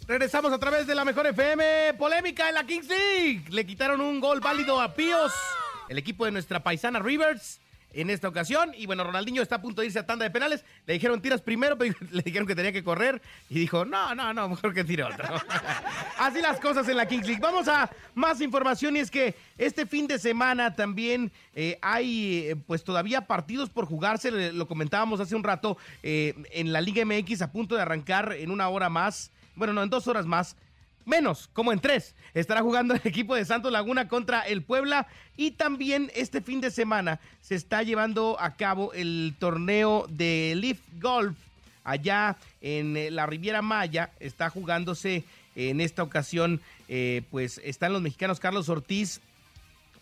Regresamos 0.08 0.52
a 0.52 0.58
través 0.58 0.88
de 0.88 0.94
la 0.96 1.04
mejor 1.04 1.28
FM. 1.28 1.94
Polémica 1.94 2.48
en 2.48 2.56
la 2.56 2.64
Kings 2.64 2.88
League. 2.88 3.44
Le 3.48 3.64
quitaron 3.64 4.00
un 4.00 4.18
gol 4.18 4.40
válido 4.40 4.80
a 4.80 4.92
Píos. 4.92 5.32
El 5.88 5.98
equipo 5.98 6.24
de 6.24 6.32
nuestra 6.32 6.64
paisana 6.64 6.98
Rivers 6.98 7.60
en 7.92 8.10
esta 8.10 8.28
ocasión. 8.28 8.72
Y 8.76 8.86
bueno, 8.86 9.04
Ronaldinho 9.04 9.42
está 9.42 9.56
a 9.56 9.62
punto 9.62 9.80
de 9.80 9.88
irse 9.88 9.98
a 9.98 10.06
tanda 10.06 10.24
de 10.24 10.30
penales. 10.30 10.64
Le 10.86 10.94
dijeron 10.94 11.20
tiras 11.20 11.40
primero, 11.40 11.76
pero 11.78 11.94
le 12.10 12.22
dijeron 12.22 12.46
que 12.46 12.54
tenía 12.54 12.72
que 12.72 12.84
correr. 12.84 13.20
Y 13.48 13.60
dijo, 13.60 13.84
no, 13.84 14.14
no, 14.14 14.32
no, 14.32 14.48
mejor 14.48 14.74
que 14.74 14.84
tire 14.84 15.04
otro. 15.04 15.24
Así 16.18 16.40
las 16.40 16.60
cosas 16.60 16.88
en 16.88 16.96
la 16.96 17.06
Kings. 17.06 17.38
Vamos 17.40 17.68
a 17.68 17.90
más 18.14 18.40
información 18.40 18.96
y 18.96 19.00
es 19.00 19.10
que 19.10 19.34
este 19.58 19.86
fin 19.86 20.06
de 20.06 20.18
semana 20.18 20.74
también 20.74 21.30
eh, 21.54 21.78
hay 21.82 22.48
eh, 22.48 22.56
pues 22.66 22.84
todavía 22.84 23.26
partidos 23.26 23.70
por 23.70 23.86
jugarse. 23.86 24.30
Lo 24.52 24.66
comentábamos 24.66 25.20
hace 25.20 25.34
un 25.34 25.44
rato 25.44 25.78
eh, 26.02 26.34
en 26.52 26.72
la 26.72 26.80
Liga 26.80 27.04
MX 27.04 27.42
a 27.42 27.52
punto 27.52 27.76
de 27.76 27.82
arrancar 27.82 28.32
en 28.32 28.50
una 28.50 28.68
hora 28.68 28.88
más. 28.88 29.30
Bueno, 29.54 29.72
no, 29.72 29.82
en 29.82 29.90
dos 29.90 30.06
horas 30.06 30.26
más 30.26 30.56
menos, 31.04 31.48
como 31.52 31.72
en 31.72 31.80
tres. 31.80 32.14
Estará 32.34 32.62
jugando 32.62 32.94
el 32.94 33.00
equipo 33.04 33.34
de 33.34 33.44
Santos 33.44 33.72
Laguna 33.72 34.08
contra 34.08 34.42
el 34.42 34.62
Puebla 34.62 35.06
y 35.36 35.52
también 35.52 36.10
este 36.14 36.40
fin 36.40 36.60
de 36.60 36.70
semana 36.70 37.20
se 37.40 37.54
está 37.54 37.82
llevando 37.82 38.36
a 38.40 38.56
cabo 38.56 38.92
el 38.92 39.34
torneo 39.38 40.06
de 40.08 40.54
Leaf 40.56 40.78
Golf 41.00 41.36
allá 41.84 42.36
en 42.60 42.96
eh, 42.96 43.10
la 43.10 43.26
Riviera 43.26 43.62
Maya. 43.62 44.10
Está 44.20 44.50
jugándose 44.50 45.24
en 45.56 45.80
esta 45.80 46.02
ocasión, 46.02 46.60
eh, 46.88 47.22
pues 47.30 47.60
están 47.64 47.92
los 47.92 48.02
mexicanos 48.02 48.40
Carlos 48.40 48.68
Ortiz 48.68 49.20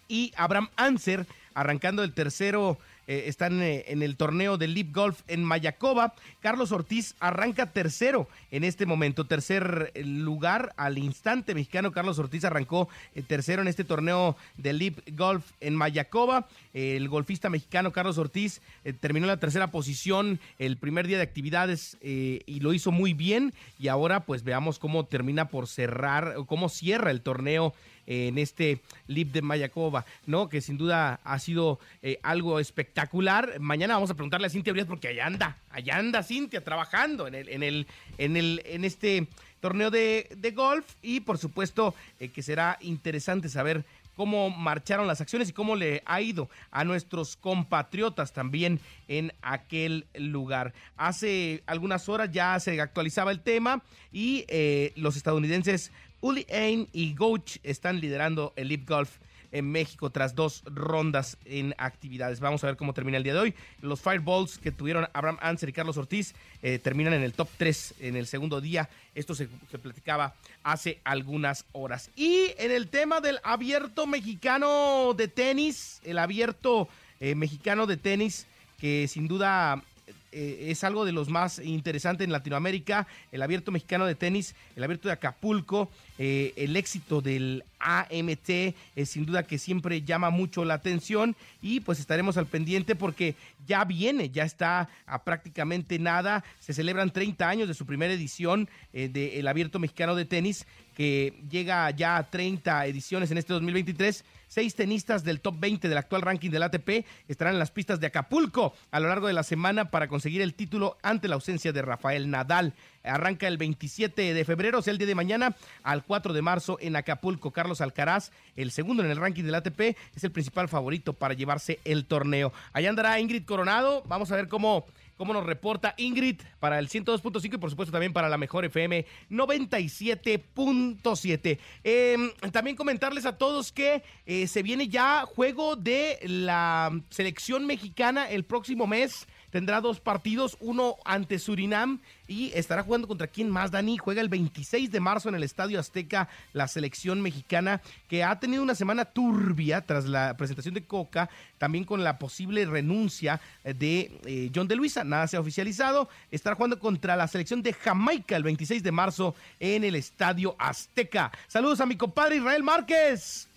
y 0.09 0.33
Abraham 0.37 0.69
Anser 0.77 1.27
arrancando 1.55 2.05
el 2.05 2.13
tercero 2.13 2.79
eh, 3.09 3.25
están 3.27 3.63
eh, 3.63 3.87
en 3.89 4.03
el 4.03 4.17
torneo 4.17 4.59
de 4.59 4.69
Leap 4.69 4.95
Golf 4.95 5.23
en 5.29 5.43
Mayacoba. 5.43 6.13
Carlos 6.41 6.73
Ortiz 6.73 7.15
arranca 7.21 7.73
tercero 7.73 8.29
en 8.51 8.65
este 8.65 8.85
momento, 8.85 9.25
tercer 9.25 9.93
lugar 10.05 10.75
al 10.77 10.99
instante 10.99 11.55
mexicano. 11.55 11.91
Carlos 11.91 12.19
Ortiz 12.19 12.45
arrancó 12.45 12.91
eh, 13.15 13.23
tercero 13.23 13.63
en 13.63 13.69
este 13.69 13.85
torneo 13.85 14.37
de 14.59 14.75
Leap 14.75 14.99
Golf 15.13 15.53
en 15.61 15.75
Mayacoba. 15.75 16.49
el 16.75 17.09
golfista 17.09 17.49
mexicano 17.49 17.93
Carlos 17.93 18.19
Ortiz 18.19 18.61
terminó 19.01 19.25
en 19.25 19.33
la 19.33 19.41
tercera 19.41 19.71
posición 19.71 20.39
el 20.59 20.77
primer 20.77 21.07
día 21.07 21.17
de 21.17 21.23
actividades 21.23 21.97
y 22.03 22.61
lo 22.61 22.75
hizo 22.75 22.93
muy 22.93 23.15
bien. 23.15 23.55
Y 23.79 23.89
ahora 23.89 24.27
pues 24.27 24.45
veamos 24.45 24.79
cómo 24.79 25.07
termina 25.07 25.49
por 25.49 25.67
cerrar, 25.67 26.35
cómo 26.47 26.69
cierra 26.69 27.11
el 27.11 27.23
torneo 27.23 27.73
en 28.09 28.39
este 28.39 28.81
Lip 29.07 29.33
de 29.33 29.43
Mayacoba, 29.43 30.07
¿no? 30.27 30.49
Que 30.49 30.63
sin 30.63 30.79
duda 30.79 31.21
ha 31.23 31.39
sido 31.39 31.79
eh, 32.03 32.19
algo 32.23 32.59
espectacular. 32.59 33.61
Mañana 33.61 33.95
vamos 33.95 34.11
a 34.11 34.15
preguntarle 34.15 34.47
a 34.47 34.51
Cintia 34.51 34.73
Urias 34.73 34.87
porque 34.87 35.09
allá 35.09 35.27
anda, 35.27 35.59
allá 35.71 35.99
anda 35.99 36.23
Cintia 36.23 36.65
trabajando 36.65 37.27
en 37.27 37.35
el, 37.35 37.49
en 37.51 37.63
el, 37.63 37.87
en 38.17 38.37
el, 38.37 38.63
en 38.65 38.85
este 38.85 39.29
torneo 39.61 39.91
de, 39.91 40.53
golf 40.57 40.87
y 41.03 41.21
por 41.21 41.37
supuesto 41.37 41.95
eh, 42.19 42.29
que 42.29 42.43
será 42.43 42.79
interesante 42.81 43.49
saber 43.49 43.85
cómo 44.17 44.51
marcharon 44.51 45.07
las 45.07 45.21
acciones 45.21 45.51
y 45.51 45.53
cómo 45.53 45.77
le 45.77 46.03
ha 46.05 46.21
ido 46.21 46.49
a 46.73 46.85
nuestros 46.85 47.37
compatriotas 47.37 48.33
también 48.33 48.81
en 49.07 49.33
aquel 49.43 50.07
lugar. 50.15 50.73
Hace 50.97 51.63
algunas 51.67 52.09
horas 52.09 52.31
ya 52.33 52.59
se 52.59 52.81
actualizaba 52.81 53.31
el 53.31 53.41
tema 53.41 53.83
y 54.11 54.45
eh, 54.49 54.93
los 54.97 55.17
estadounidenses 55.17 55.93
Uli 56.21 56.47
Ain 56.51 56.89
y 56.93 57.15
Goach 57.15 57.59
están 57.63 58.01
liderando 58.01 58.53
el 58.57 58.69
Leap 58.69 58.89
Golf 58.89 59.19
en 59.53 59.71
México 59.71 60.11
tras 60.11 60.35
dos 60.35 60.63
rondas 60.67 61.39
en 61.45 61.75
actividades. 61.79 62.41
Vamos 62.41 62.63
a 62.65 62.67
ver 62.69 62.77
cómo 62.77 62.93
termina 62.93 63.17
el 63.17 63.25
día 63.25 63.35
de 63.35 63.41
hoy. 63.41 63.55
Los 63.81 64.01
Fireballs 64.01 64.59
que 64.59 64.73
tuvieron 64.73 65.09
Abraham 65.13 65.39
Anser 65.41 65.69
y 65.69 65.73
Carlos 65.73 65.97
Ortiz 65.97 66.35
eh, 66.63 66.79
terminan 66.79 67.15
en 67.15 67.23
el 67.23 67.33
top 67.33 67.49
3 67.57 67.95
en 68.01 68.17
el 68.17 68.27
segundo 68.27 68.61
día. 68.61 68.89
Esto 69.15 69.35
se, 69.35 69.47
platicaba 69.47 70.35
hace 70.63 71.01
algunas 71.05 71.65
horas. 71.73 72.11
Y 72.17 72.53
en 72.59 72.71
el 72.71 72.89
tema 72.89 73.21
del 73.21 73.41
abierto 73.43 74.07
mexicano 74.07 75.15
de 75.17 75.29
tenis, 75.29 76.01
el 76.05 76.19
abierto 76.19 76.89
eh, 77.21 77.35
mexicano 77.35 77.87
de 77.87 77.97
tenis 77.97 78.47
que 78.79 79.09
sin 79.09 79.27
duda 79.27 79.83
eh, 80.33 80.67
es 80.71 80.85
algo 80.85 81.05
de 81.05 81.13
los 81.13 81.29
más 81.29 81.59
interesantes 81.59 82.25
en 82.25 82.33
Latinoamérica, 82.33 83.07
el 83.33 83.43
abierto 83.43 83.71
mexicano 83.71 84.07
de 84.07 84.15
tenis, 84.15 84.55
el 84.77 84.85
abierto 84.85 85.09
de 85.09 85.15
Acapulco, 85.15 85.91
eh, 86.19 86.53
el 86.57 86.77
éxito 86.77 87.21
del 87.21 87.65
AMT, 87.81 88.75
es 88.97 89.11
sin 89.11 89.25
duda 89.25 89.45
que 89.45 89.59
siempre 89.59 90.03
llama 90.03 90.31
mucho 90.31 90.65
la 90.65 90.75
atención 90.75 91.37
y 91.63 91.81
pues 91.81 92.01
estaremos 92.01 92.37
al 92.37 92.47
pendiente 92.47 92.95
porque 92.95 93.37
ya 93.67 93.85
viene, 93.85 94.31
ya 94.31 94.45
está 94.45 94.89
a 95.07 95.23
prácticamente 95.23 95.99
nada, 95.99 96.45
se 96.61 96.75
celebran 96.75 97.11
30 97.11 97.49
años 97.49 97.69
de 97.69 97.75
su 97.75 97.87
primera 97.87 98.13
edición 98.13 98.69
eh, 98.93 99.09
del 99.09 99.47
abierto 99.47 99.79
mexicano 99.79 100.15
de 100.15 100.25
tenis 100.25 100.67
que 100.99 101.33
llega 101.49 101.89
ya 101.93 102.17
a 102.17 102.29
30 102.29 102.87
ediciones 102.87 103.31
en 103.31 103.39
este 103.39 103.53
2023 103.53 104.25
Seis 104.49 104.75
tenistas 104.75 105.25
del 105.25 105.43
top 105.43 105.57
20 105.61 105.91
del 105.91 105.99
actual 105.99 106.23
ranking 106.23 106.51
del 106.51 106.63
ATP 106.63 107.05
estarán 107.29 107.53
en 107.53 107.59
las 107.59 107.71
pistas 107.71 108.01
de 108.01 108.07
Acapulco 108.07 108.73
a 108.91 108.99
lo 108.99 109.09
largo 109.09 109.27
de 109.27 109.35
la 109.35 109.43
semana 109.43 109.91
para 109.91 110.09
conseguir 110.09 110.41
el 110.41 110.55
título 110.55 110.97
ante 111.03 111.29
la 111.29 111.35
ausencia 111.35 111.71
de 111.71 111.83
Rafael 111.83 112.31
Nadal. 112.31 112.73
Arranca 113.05 113.47
el 113.47 113.59
27 113.59 114.33
de 114.33 114.45
febrero, 114.47 114.79
o 114.79 114.83
sea, 114.83 114.93
el 114.93 114.99
día 114.99 115.07
de 115.07 115.15
mañana, 115.15 115.55
al 115.83 116.03
4 116.03 116.33
de 116.33 116.41
marzo 116.41 116.79
en 116.81 116.97
Acapulco. 116.97 117.51
Carlos 117.51 117.83
Alcaraz, 117.83 118.31
el 118.57 118.71
segundo 118.71 119.05
en 119.05 119.11
el 119.11 119.19
ranking 119.19 119.45
del 119.45 119.55
ATP, 119.55 119.81
es 120.17 120.25
el 120.25 120.33
principal 120.33 120.69
favorito 120.69 121.13
para 121.13 121.35
llevarse 121.35 121.79
el 121.85 122.07
torneo. 122.07 122.51
Allá 122.73 122.89
andará 122.89 123.21
Ingrid 123.21 123.45
Coronado. 123.45 124.03
Vamos 124.07 124.33
a 124.33 124.37
ver 124.37 124.49
cómo 124.49 124.87
cómo 125.19 125.35
nos 125.35 125.45
reporta 125.45 125.93
Ingrid 125.99 126.41
para 126.61 126.79
el 126.79 126.89
102.5 126.89 127.55
y 127.55 127.59
por 127.59 127.69
supuesto 127.69 127.93
también 127.93 128.15
para 128.15 128.31
la 128.31 128.39
mejor 128.39 128.65
FM 128.65 129.05
97.7. 129.29 131.59
Em, 131.85 132.31
también 132.53 132.77
comentarles 132.77 133.27
a 133.27 133.37
todos 133.37 133.73
que 133.73 134.03
eh, 134.25 134.47
se 134.47 134.63
viene 134.63 134.89
ya 134.89 135.27
juego 135.27 135.77
de 135.77 136.19
la 136.23 136.99
selección 137.11 137.67
mexicana 137.67 138.31
el 138.31 138.45
próximo 138.45 138.87
mes 138.87 139.27
tendrá 139.51 139.81
dos 139.81 140.01
partidos, 140.01 140.57
uno 140.61 140.97
ante 141.05 141.39
Surinam 141.39 142.01
y 142.27 142.53
estará 142.55 142.83
jugando 142.83 143.09
contra 143.09 143.27
quién 143.27 143.51
más, 143.51 143.71
Dani. 143.71 143.97
Juega 143.97 144.21
el 144.21 144.29
26 144.29 144.91
de 144.91 145.01
marzo 145.01 145.29
en 145.29 145.35
el 145.35 145.43
Estadio 145.43 145.81
Azteca 145.81 146.29
la 146.53 146.69
selección 146.69 147.21
mexicana 147.21 147.81
que 148.09 148.25
ha 148.25 148.39
tenido 148.39 148.63
una 148.63 148.75
semana 148.75 149.07
turbia 149.07 149.81
tras 149.81 150.07
la 150.07 150.37
presentación 150.37 150.75
de 150.75 150.85
Coca, 150.85 151.31
también 151.59 151.85
con 151.85 152.05
la 152.05 152.19
posible 152.19 152.65
renuncia 152.67 153.41
de 153.65 154.21
eh, 154.25 154.51
John 154.55 154.69
de 154.69 154.77
Luisa. 154.77 155.05
Nada 155.05 155.27
se 155.27 155.37
ha 155.37 155.41
oficializado. 155.41 156.09
Estará 156.31 156.57
jugando 156.57 156.79
contra 156.79 157.17
la 157.17 157.29
selección 157.29 157.63
de 157.63 157.73
Jamaica 157.73 158.37
el 158.37 158.43
26 158.43 158.83
de 158.83 158.93
marzo 158.93 159.35
en 159.61 159.85
el 159.85 159.95
Estadio 159.95 160.55
Azteca. 160.59 161.33
Saludos 161.47 161.81
a 161.81 161.87
mi 161.87 161.97
compadre 161.97 162.37
Israel 162.37 162.63
Márquez, 162.63 163.49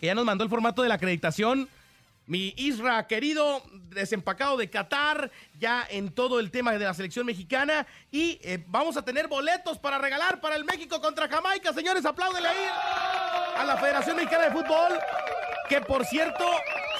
que 0.00 0.06
ya 0.06 0.14
nos 0.14 0.24
mandó 0.24 0.44
el 0.44 0.50
formato 0.50 0.82
de 0.82 0.88
la 0.88 0.94
acreditación 0.94 1.68
mi 2.26 2.54
Isra 2.56 3.06
querido, 3.06 3.62
desempacado 3.90 4.56
de 4.56 4.70
Qatar, 4.70 5.30
ya 5.58 5.86
en 5.90 6.12
todo 6.12 6.40
el 6.40 6.50
tema 6.50 6.72
de 6.72 6.78
la 6.78 6.94
selección 6.94 7.26
mexicana. 7.26 7.86
Y 8.10 8.38
eh, 8.42 8.64
vamos 8.68 8.96
a 8.96 9.04
tener 9.04 9.28
boletos 9.28 9.78
para 9.78 9.98
regalar 9.98 10.40
para 10.40 10.56
el 10.56 10.64
México 10.64 11.00
contra 11.00 11.28
Jamaica. 11.28 11.72
Señores, 11.72 12.04
apláudele 12.04 12.48
ahí 12.48 12.66
a 13.56 13.64
la 13.64 13.76
Federación 13.76 14.16
Mexicana 14.16 14.44
de 14.44 14.50
Fútbol, 14.50 14.98
que 15.68 15.80
por 15.80 16.04
cierto 16.04 16.44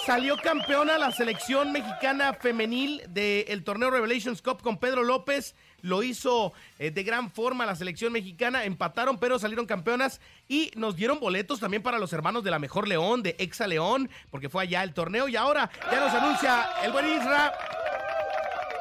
salió 0.05 0.37
campeona 0.37 0.99
la 0.99 1.13
selección 1.13 1.73
mexicana 1.73 2.35
femenil 2.35 3.03
del 3.09 3.65
torneo 3.65 3.91
Revelations 3.91 4.43
Cup 4.43 4.63
con 4.63 4.79
Pedro 4.79 5.05
López 5.05 5.55
lo 5.83 6.03
hizo 6.03 6.53
eh, 6.79 6.91
de 6.91 7.03
gran 7.03 7.31
forma 7.31 7.67
la 7.67 7.77
selección 7.77 8.13
mexicana, 8.13 8.65
empataron 8.65 9.19
pero 9.19 9.39
salieron 9.39 9.67
campeonas 9.67 10.21
y 10.49 10.71
nos 10.77 10.97
dieron 10.97 11.21
boletos 11.21 11.61
también 11.61 11.83
para 11.83 11.99
los 11.99 12.13
hermanos 12.13 12.43
de 12.43 12.51
la 12.51 12.59
Mejor 12.59 12.89
León, 12.89 13.23
de 13.23 13.37
Exa 13.39 13.67
León, 13.67 14.09
porque 14.31 14.49
fue 14.49 14.63
allá 14.63 14.83
el 14.83 14.95
torneo. 14.95 15.29
Y 15.29 15.37
ahora 15.37 15.71
ya 15.91 16.01
nos 16.01 16.15
anuncia 16.15 16.71
el 16.83 16.93
buen 16.93 17.07
Isra. 17.07 17.53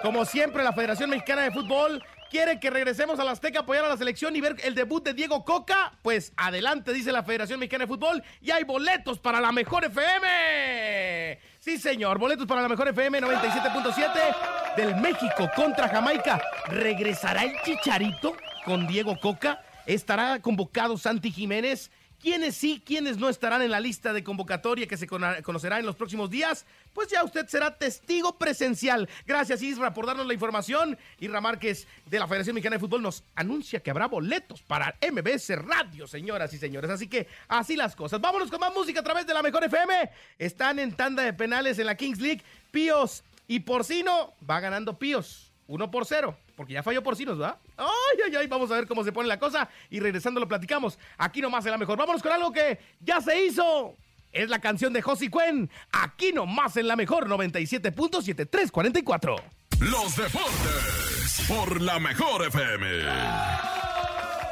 Como 0.01 0.25
siempre, 0.25 0.63
la 0.63 0.74
Federación 0.74 1.10
Mexicana 1.10 1.43
de 1.43 1.51
Fútbol 1.51 2.03
quiere 2.31 2.60
que 2.60 2.70
regresemos 2.70 3.20
a 3.20 3.24
la 3.24 3.31
Azteca 3.31 3.60
a 3.60 3.62
apoyar 3.63 3.86
a 3.86 3.89
la 3.89 3.98
selección 3.98 4.36
y 4.36 4.41
ver 4.41 4.55
el 4.63 4.74
debut 4.74 5.03
de 5.03 5.13
Diego 5.13 5.43
Coca, 5.43 5.91
pues 6.01 6.31
adelante, 6.38 6.93
dice 6.93 7.12
la 7.12 7.24
Federación 7.24 7.60
Mexicana 7.60 7.84
de 7.84 7.88
Fútbol, 7.88 8.24
y 8.41 8.51
hay 8.51 8.63
boletos 8.63 9.20
para 9.20 9.41
la 9.41 9.51
mejor 9.51 9.84
FM. 9.86 11.39
Sí, 11.60 11.77
señor, 11.77 12.17
boletos 12.17 12.48
para 12.48 12.62
la 12.62 12.70
mejor 12.70 12.88
FM 12.88 13.22
97.7 13.22 14.60
del 14.75 14.95
México 14.95 15.49
contra 15.55 15.89
Jamaica. 15.89 16.41
¿Regresará 16.67 17.43
el 17.43 17.53
Chicharito 17.63 18.35
con 18.65 18.87
Diego 18.87 19.19
Coca? 19.19 19.61
¿Estará 19.85 20.39
convocado 20.39 20.97
Santi 20.97 21.31
Jiménez? 21.31 21.91
quiénes 22.21 22.55
sí, 22.55 22.81
quiénes 22.85 23.17
no 23.17 23.29
estarán 23.29 23.61
en 23.61 23.71
la 23.71 23.79
lista 23.79 24.13
de 24.13 24.23
convocatoria 24.23 24.87
que 24.87 24.97
se 24.97 25.07
conocerá 25.07 25.79
en 25.79 25.85
los 25.85 25.95
próximos 25.95 26.29
días, 26.29 26.65
pues 26.93 27.09
ya 27.09 27.24
usted 27.24 27.48
será 27.48 27.77
testigo 27.77 28.37
presencial. 28.37 29.09
Gracias 29.25 29.61
Isra 29.61 29.93
por 29.93 30.05
darnos 30.05 30.27
la 30.27 30.33
información. 30.33 30.98
Isra 31.19 31.41
Márquez 31.41 31.87
de 32.05 32.19
la 32.19 32.27
Federación 32.27 32.53
Mexicana 32.53 32.75
de 32.75 32.79
Fútbol 32.79 33.01
nos 33.01 33.24
anuncia 33.35 33.79
que 33.81 33.89
habrá 33.89 34.07
boletos 34.07 34.61
para 34.61 34.96
MBS 35.01 35.50
Radio, 35.57 36.07
señoras 36.07 36.53
y 36.53 36.57
señores. 36.57 36.91
Así 36.91 37.07
que 37.07 37.27
así 37.48 37.75
las 37.75 37.96
cosas. 37.96 38.22
Vámonos 38.22 38.50
con 38.50 38.59
más 38.59 38.74
música 38.74 39.00
a 39.00 39.03
través 39.03 39.25
de 39.25 39.33
la 39.33 39.41
Mejor 39.41 39.63
FM. 39.63 40.11
Están 40.37 40.79
en 40.79 40.93
tanda 40.93 41.24
de 41.24 41.33
penales 41.33 41.79
en 41.79 41.87
la 41.87 41.96
Kings 41.96 42.19
League. 42.19 42.43
Píos 42.72 43.24
y 43.51 43.59
Porcino 43.59 44.33
va 44.50 44.59
ganando 44.61 44.98
Píos. 44.98 45.51
Uno 45.68 45.92
por 45.92 46.05
cero, 46.05 46.37
porque 46.55 46.72
ya 46.72 46.83
falló 46.83 47.03
Porcinos, 47.03 47.37
¿verdad? 47.37 47.57
Ay, 47.75 48.20
ay, 48.25 48.33
ay, 48.37 48.48
vamos 48.48 48.72
a 48.72 48.75
ver 48.75 48.87
cómo 48.87 49.03
se 49.03 49.11
pone 49.11 49.27
la 49.27 49.40
cosa 49.40 49.68
y 49.90 50.00
regresando 50.00 50.40
lo 50.40 50.48
platicamos. 50.48 50.98
Aquí 51.18 51.42
nomás 51.42 51.66
en 51.66 51.72
la 51.72 51.77
mejor. 51.77 51.98
Vámonos 51.98 52.24
con 52.24 52.31
algo 52.31 52.53
que 52.53 52.79
ya 53.01 53.20
se 53.20 53.46
hizo. 53.46 53.98
Es 54.31 54.50
la 54.50 54.59
canción 54.59 54.94
de 54.94 55.01
Josie 55.01 55.29
Cuen. 55.29 55.70
Aquí 55.92 56.31
nomás 56.31 56.77
en 56.77 56.87
la 56.87 56.96
mejor 56.96 57.27
97.7344. 57.27 59.35
Los 59.81 60.16
deportes 60.16 61.44
por 61.50 61.81
la 61.81 62.00
mejor 62.00 62.48
FM. 62.48 63.71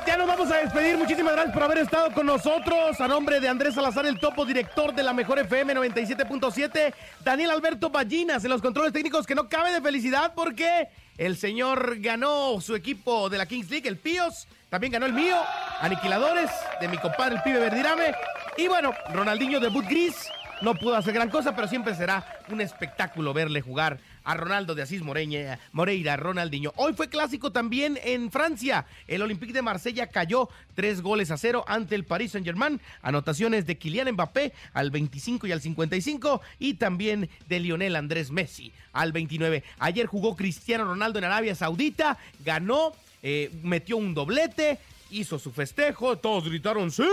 Ya 0.09 0.17
nos 0.17 0.25
vamos 0.25 0.51
a 0.51 0.57
despedir. 0.57 0.97
Muchísimas 0.97 1.33
gracias 1.33 1.53
por 1.53 1.61
haber 1.61 1.77
estado 1.77 2.11
con 2.11 2.25
nosotros. 2.25 2.99
A 2.99 3.07
nombre 3.07 3.39
de 3.39 3.47
Andrés 3.47 3.75
Salazar, 3.75 4.07
el 4.07 4.17
topo 4.17 4.43
director 4.43 4.91
de 4.91 5.03
la 5.03 5.13
Mejor 5.13 5.37
FM 5.37 5.75
97.7. 5.75 6.95
Daniel 7.23 7.51
Alberto 7.51 7.91
Ballinas 7.91 8.43
en 8.43 8.49
los 8.49 8.59
controles 8.59 8.91
técnicos, 8.91 9.27
que 9.27 9.35
no 9.35 9.47
cabe 9.47 9.71
de 9.71 9.81
felicidad 9.81 10.33
porque 10.35 10.87
el 11.15 11.37
señor 11.37 11.99
ganó 11.99 12.59
su 12.59 12.73
equipo 12.73 13.29
de 13.29 13.37
la 13.37 13.45
Kings 13.45 13.69
League, 13.69 13.87
el 13.87 13.97
Píos. 13.97 14.47
También 14.69 14.93
ganó 14.93 15.05
el 15.05 15.13
mío, 15.13 15.35
Aniquiladores, 15.79 16.49
de 16.81 16.87
mi 16.87 16.97
compadre 16.97 17.35
el 17.35 17.43
pibe 17.43 17.59
Verdirame. 17.59 18.15
Y 18.57 18.67
bueno, 18.67 18.95
Ronaldinho 19.13 19.59
de 19.59 19.67
Boot 19.67 19.85
Gris. 19.85 20.27
No 20.61 20.73
pudo 20.73 20.95
hacer 20.95 21.13
gran 21.13 21.29
cosa, 21.29 21.55
pero 21.55 21.67
siempre 21.67 21.93
será 21.93 22.25
un 22.49 22.61
espectáculo 22.61 23.31
verle 23.31 23.61
jugar 23.61 23.99
a 24.29 24.35
Ronaldo 24.35 24.75
de 24.75 24.83
Asís 24.83 25.01
Moreña, 25.01 25.57
Moreira, 25.71 26.15
Ronaldinho. 26.15 26.71
Hoy 26.75 26.93
fue 26.93 27.09
clásico 27.09 27.51
también 27.51 27.97
en 28.03 28.29
Francia. 28.29 28.85
El 29.07 29.23
Olympique 29.23 29.53
de 29.53 29.63
Marsella 29.63 30.05
cayó 30.05 30.49
tres 30.75 31.01
goles 31.01 31.31
a 31.31 31.37
cero 31.37 31.65
ante 31.67 31.95
el 31.95 32.05
Paris 32.05 32.33
Saint-Germain. 32.33 32.79
Anotaciones 33.01 33.65
de 33.65 33.79
Kylian 33.79 34.11
Mbappé 34.11 34.53
al 34.73 34.91
25 34.91 35.47
y 35.47 35.51
al 35.51 35.61
55 35.61 36.41
y 36.59 36.75
también 36.75 37.27
de 37.47 37.59
Lionel 37.59 37.95
Andrés 37.95 38.29
Messi 38.29 38.71
al 38.93 39.13
29. 39.13 39.63
Ayer 39.79 40.05
jugó 40.05 40.35
Cristiano 40.35 40.85
Ronaldo 40.85 41.17
en 41.17 41.25
Arabia 41.25 41.55
Saudita, 41.55 42.19
ganó, 42.45 42.93
eh, 43.23 43.49
metió 43.63 43.97
un 43.97 44.13
doblete 44.13 44.77
hizo 45.11 45.39
su 45.39 45.51
festejo, 45.51 46.17
todos 46.17 46.47
gritaron 46.47 46.91
¡Sí! 46.91 47.03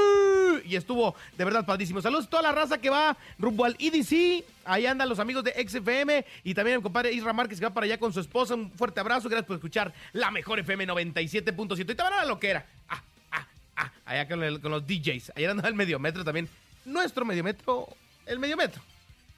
Y 0.65 0.77
estuvo 0.77 1.15
de 1.37 1.45
verdad 1.45 1.65
padrísimo. 1.65 2.01
Saludos 2.01 2.27
a 2.27 2.31
toda 2.31 2.43
la 2.43 2.53
raza 2.53 2.79
que 2.79 2.91
va 2.91 3.17
rumbo 3.39 3.65
al 3.65 3.77
EDC. 3.79 4.45
Ahí 4.65 4.87
andan 4.87 5.09
los 5.09 5.19
amigos 5.19 5.45
de 5.45 5.53
XFM 5.53 6.25
y 6.45 6.55
también 6.55 6.77
el 6.77 6.83
compadre 6.83 7.13
Isra 7.13 7.33
Márquez 7.33 7.59
que 7.59 7.67
va 7.67 7.75
para 7.75 7.85
allá 7.85 7.99
con 7.99 8.13
su 8.13 8.21
esposa. 8.21 8.55
Un 8.55 8.71
fuerte 8.73 9.01
abrazo, 9.01 9.29
gracias 9.29 9.47
por 9.47 9.57
escuchar 9.57 9.93
la 10.13 10.31
mejor 10.31 10.59
FM 10.59 10.87
97.7. 10.87 11.81
Y 11.81 11.85
te 11.85 11.95
van 11.95 12.13
a 12.13 12.17
la 12.17 12.25
loquera. 12.25 12.67
Ah, 12.89 13.03
ah, 13.31 13.47
ah, 13.77 13.93
allá 14.05 14.29
con, 14.29 14.41
los 14.41 14.87
DJs. 14.87 15.33
Allá 15.37 15.51
anda 15.51 15.69
el 15.69 15.75
mediometro 15.75 16.25
también. 16.25 16.49
Nuestro 16.85 17.25
mediometro, 17.25 17.89
el 18.27 18.39
mediometro. 18.39 18.83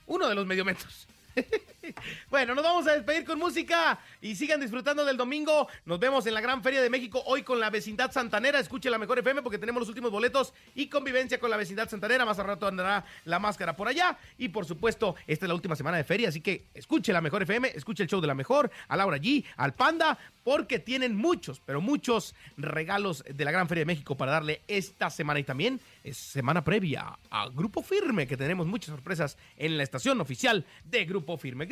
Uno 0.06 0.28
de 0.28 0.34
los 0.34 0.46
mediometros. 0.46 1.06
bueno, 2.30 2.54
nos 2.54 2.64
vamos 2.64 2.86
a 2.86 2.92
despedir 2.92 3.24
con 3.24 3.38
música 3.38 3.98
y 4.20 4.34
sigan 4.34 4.60
disfrutando 4.60 5.04
del 5.04 5.16
domingo. 5.16 5.68
Nos 5.84 5.98
vemos 5.98 6.26
en 6.26 6.34
la 6.34 6.40
Gran 6.40 6.62
Feria 6.62 6.82
de 6.82 6.90
México 6.90 7.22
hoy 7.26 7.42
con 7.42 7.60
la 7.60 7.70
vecindad 7.70 8.10
santanera. 8.10 8.58
Escuche 8.58 8.90
la 8.90 8.98
mejor 8.98 9.18
FM 9.18 9.42
porque 9.42 9.58
tenemos 9.58 9.80
los 9.80 9.88
últimos 9.88 10.10
boletos 10.10 10.52
y 10.74 10.88
convivencia 10.88 11.38
con 11.38 11.50
la 11.50 11.56
vecindad 11.56 11.88
santanera. 11.88 12.24
Más 12.24 12.38
a 12.38 12.42
rato 12.42 12.66
andará 12.66 13.04
la 13.24 13.38
máscara 13.38 13.76
por 13.76 13.88
allá. 13.88 14.18
Y 14.36 14.48
por 14.48 14.64
supuesto, 14.64 15.14
esta 15.26 15.46
es 15.46 15.48
la 15.48 15.54
última 15.54 15.76
semana 15.76 15.96
de 15.96 16.04
feria, 16.04 16.28
así 16.28 16.40
que 16.40 16.66
escuche 16.74 17.12
la 17.12 17.20
mejor 17.20 17.42
FM, 17.42 17.72
escuche 17.74 18.02
el 18.02 18.08
show 18.08 18.20
de 18.20 18.26
la 18.26 18.34
mejor, 18.34 18.70
a 18.88 18.96
Laura 18.96 19.18
G, 19.18 19.44
al 19.56 19.74
Panda, 19.74 20.18
porque 20.42 20.78
tienen 20.78 21.14
muchos, 21.14 21.60
pero 21.60 21.80
muchos 21.80 22.34
regalos 22.56 23.22
de 23.28 23.44
la 23.44 23.50
Gran 23.50 23.68
Feria 23.68 23.82
de 23.82 23.86
México 23.86 24.16
para 24.16 24.32
darle 24.32 24.62
esta 24.66 25.10
semana 25.10 25.40
y 25.40 25.44
también 25.44 25.80
es 26.02 26.16
semana 26.16 26.64
previa 26.64 27.18
a 27.30 27.48
Grupo 27.48 27.82
Firme, 27.82 28.26
que 28.26 28.36
tenemos 28.36 28.66
muchas 28.66 28.94
sorpresas 28.94 29.36
en 29.56 29.76
la 29.76 29.82
estación 29.82 30.20
oficial 30.20 30.64
de 30.84 31.04
Grupo 31.04 31.36
Firme. 31.36 31.66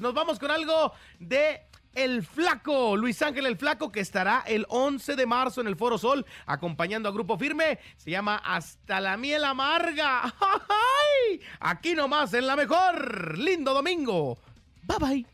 Nos 0.00 0.14
vamos 0.14 0.38
con 0.38 0.50
algo 0.50 0.92
de 1.18 1.60
el 1.94 2.24
Flaco, 2.24 2.96
Luis 2.96 3.20
Ángel 3.22 3.46
el 3.46 3.56
Flaco, 3.56 3.90
que 3.90 4.00
estará 4.00 4.44
el 4.46 4.66
11 4.68 5.16
de 5.16 5.26
marzo 5.26 5.60
en 5.60 5.66
el 5.66 5.76
Foro 5.76 5.98
Sol 5.98 6.26
acompañando 6.46 7.08
a 7.08 7.12
Grupo 7.12 7.38
Firme. 7.38 7.78
Se 7.96 8.10
llama 8.10 8.36
Hasta 8.44 9.00
la 9.00 9.16
Miel 9.16 9.44
Amarga. 9.44 10.34
Aquí 11.60 11.94
nomás 11.94 12.34
en 12.34 12.46
la 12.46 12.56
mejor. 12.56 13.38
Lindo 13.38 13.72
domingo. 13.72 14.38
Bye 14.82 14.98
bye. 14.98 15.26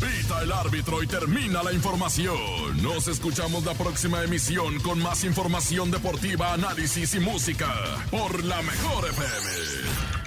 Pita 0.00 0.42
el 0.42 0.52
árbitro 0.52 1.02
y 1.02 1.06
termina 1.06 1.62
la 1.62 1.72
información. 1.72 2.82
Nos 2.82 3.08
escuchamos 3.08 3.64
la 3.64 3.74
próxima 3.74 4.22
emisión 4.22 4.78
con 4.80 5.00
más 5.00 5.24
información 5.24 5.90
deportiva, 5.90 6.52
análisis 6.52 7.14
y 7.14 7.20
música 7.20 7.72
por 8.10 8.44
la 8.44 8.62
mejor 8.62 9.08
FM. 9.08 10.17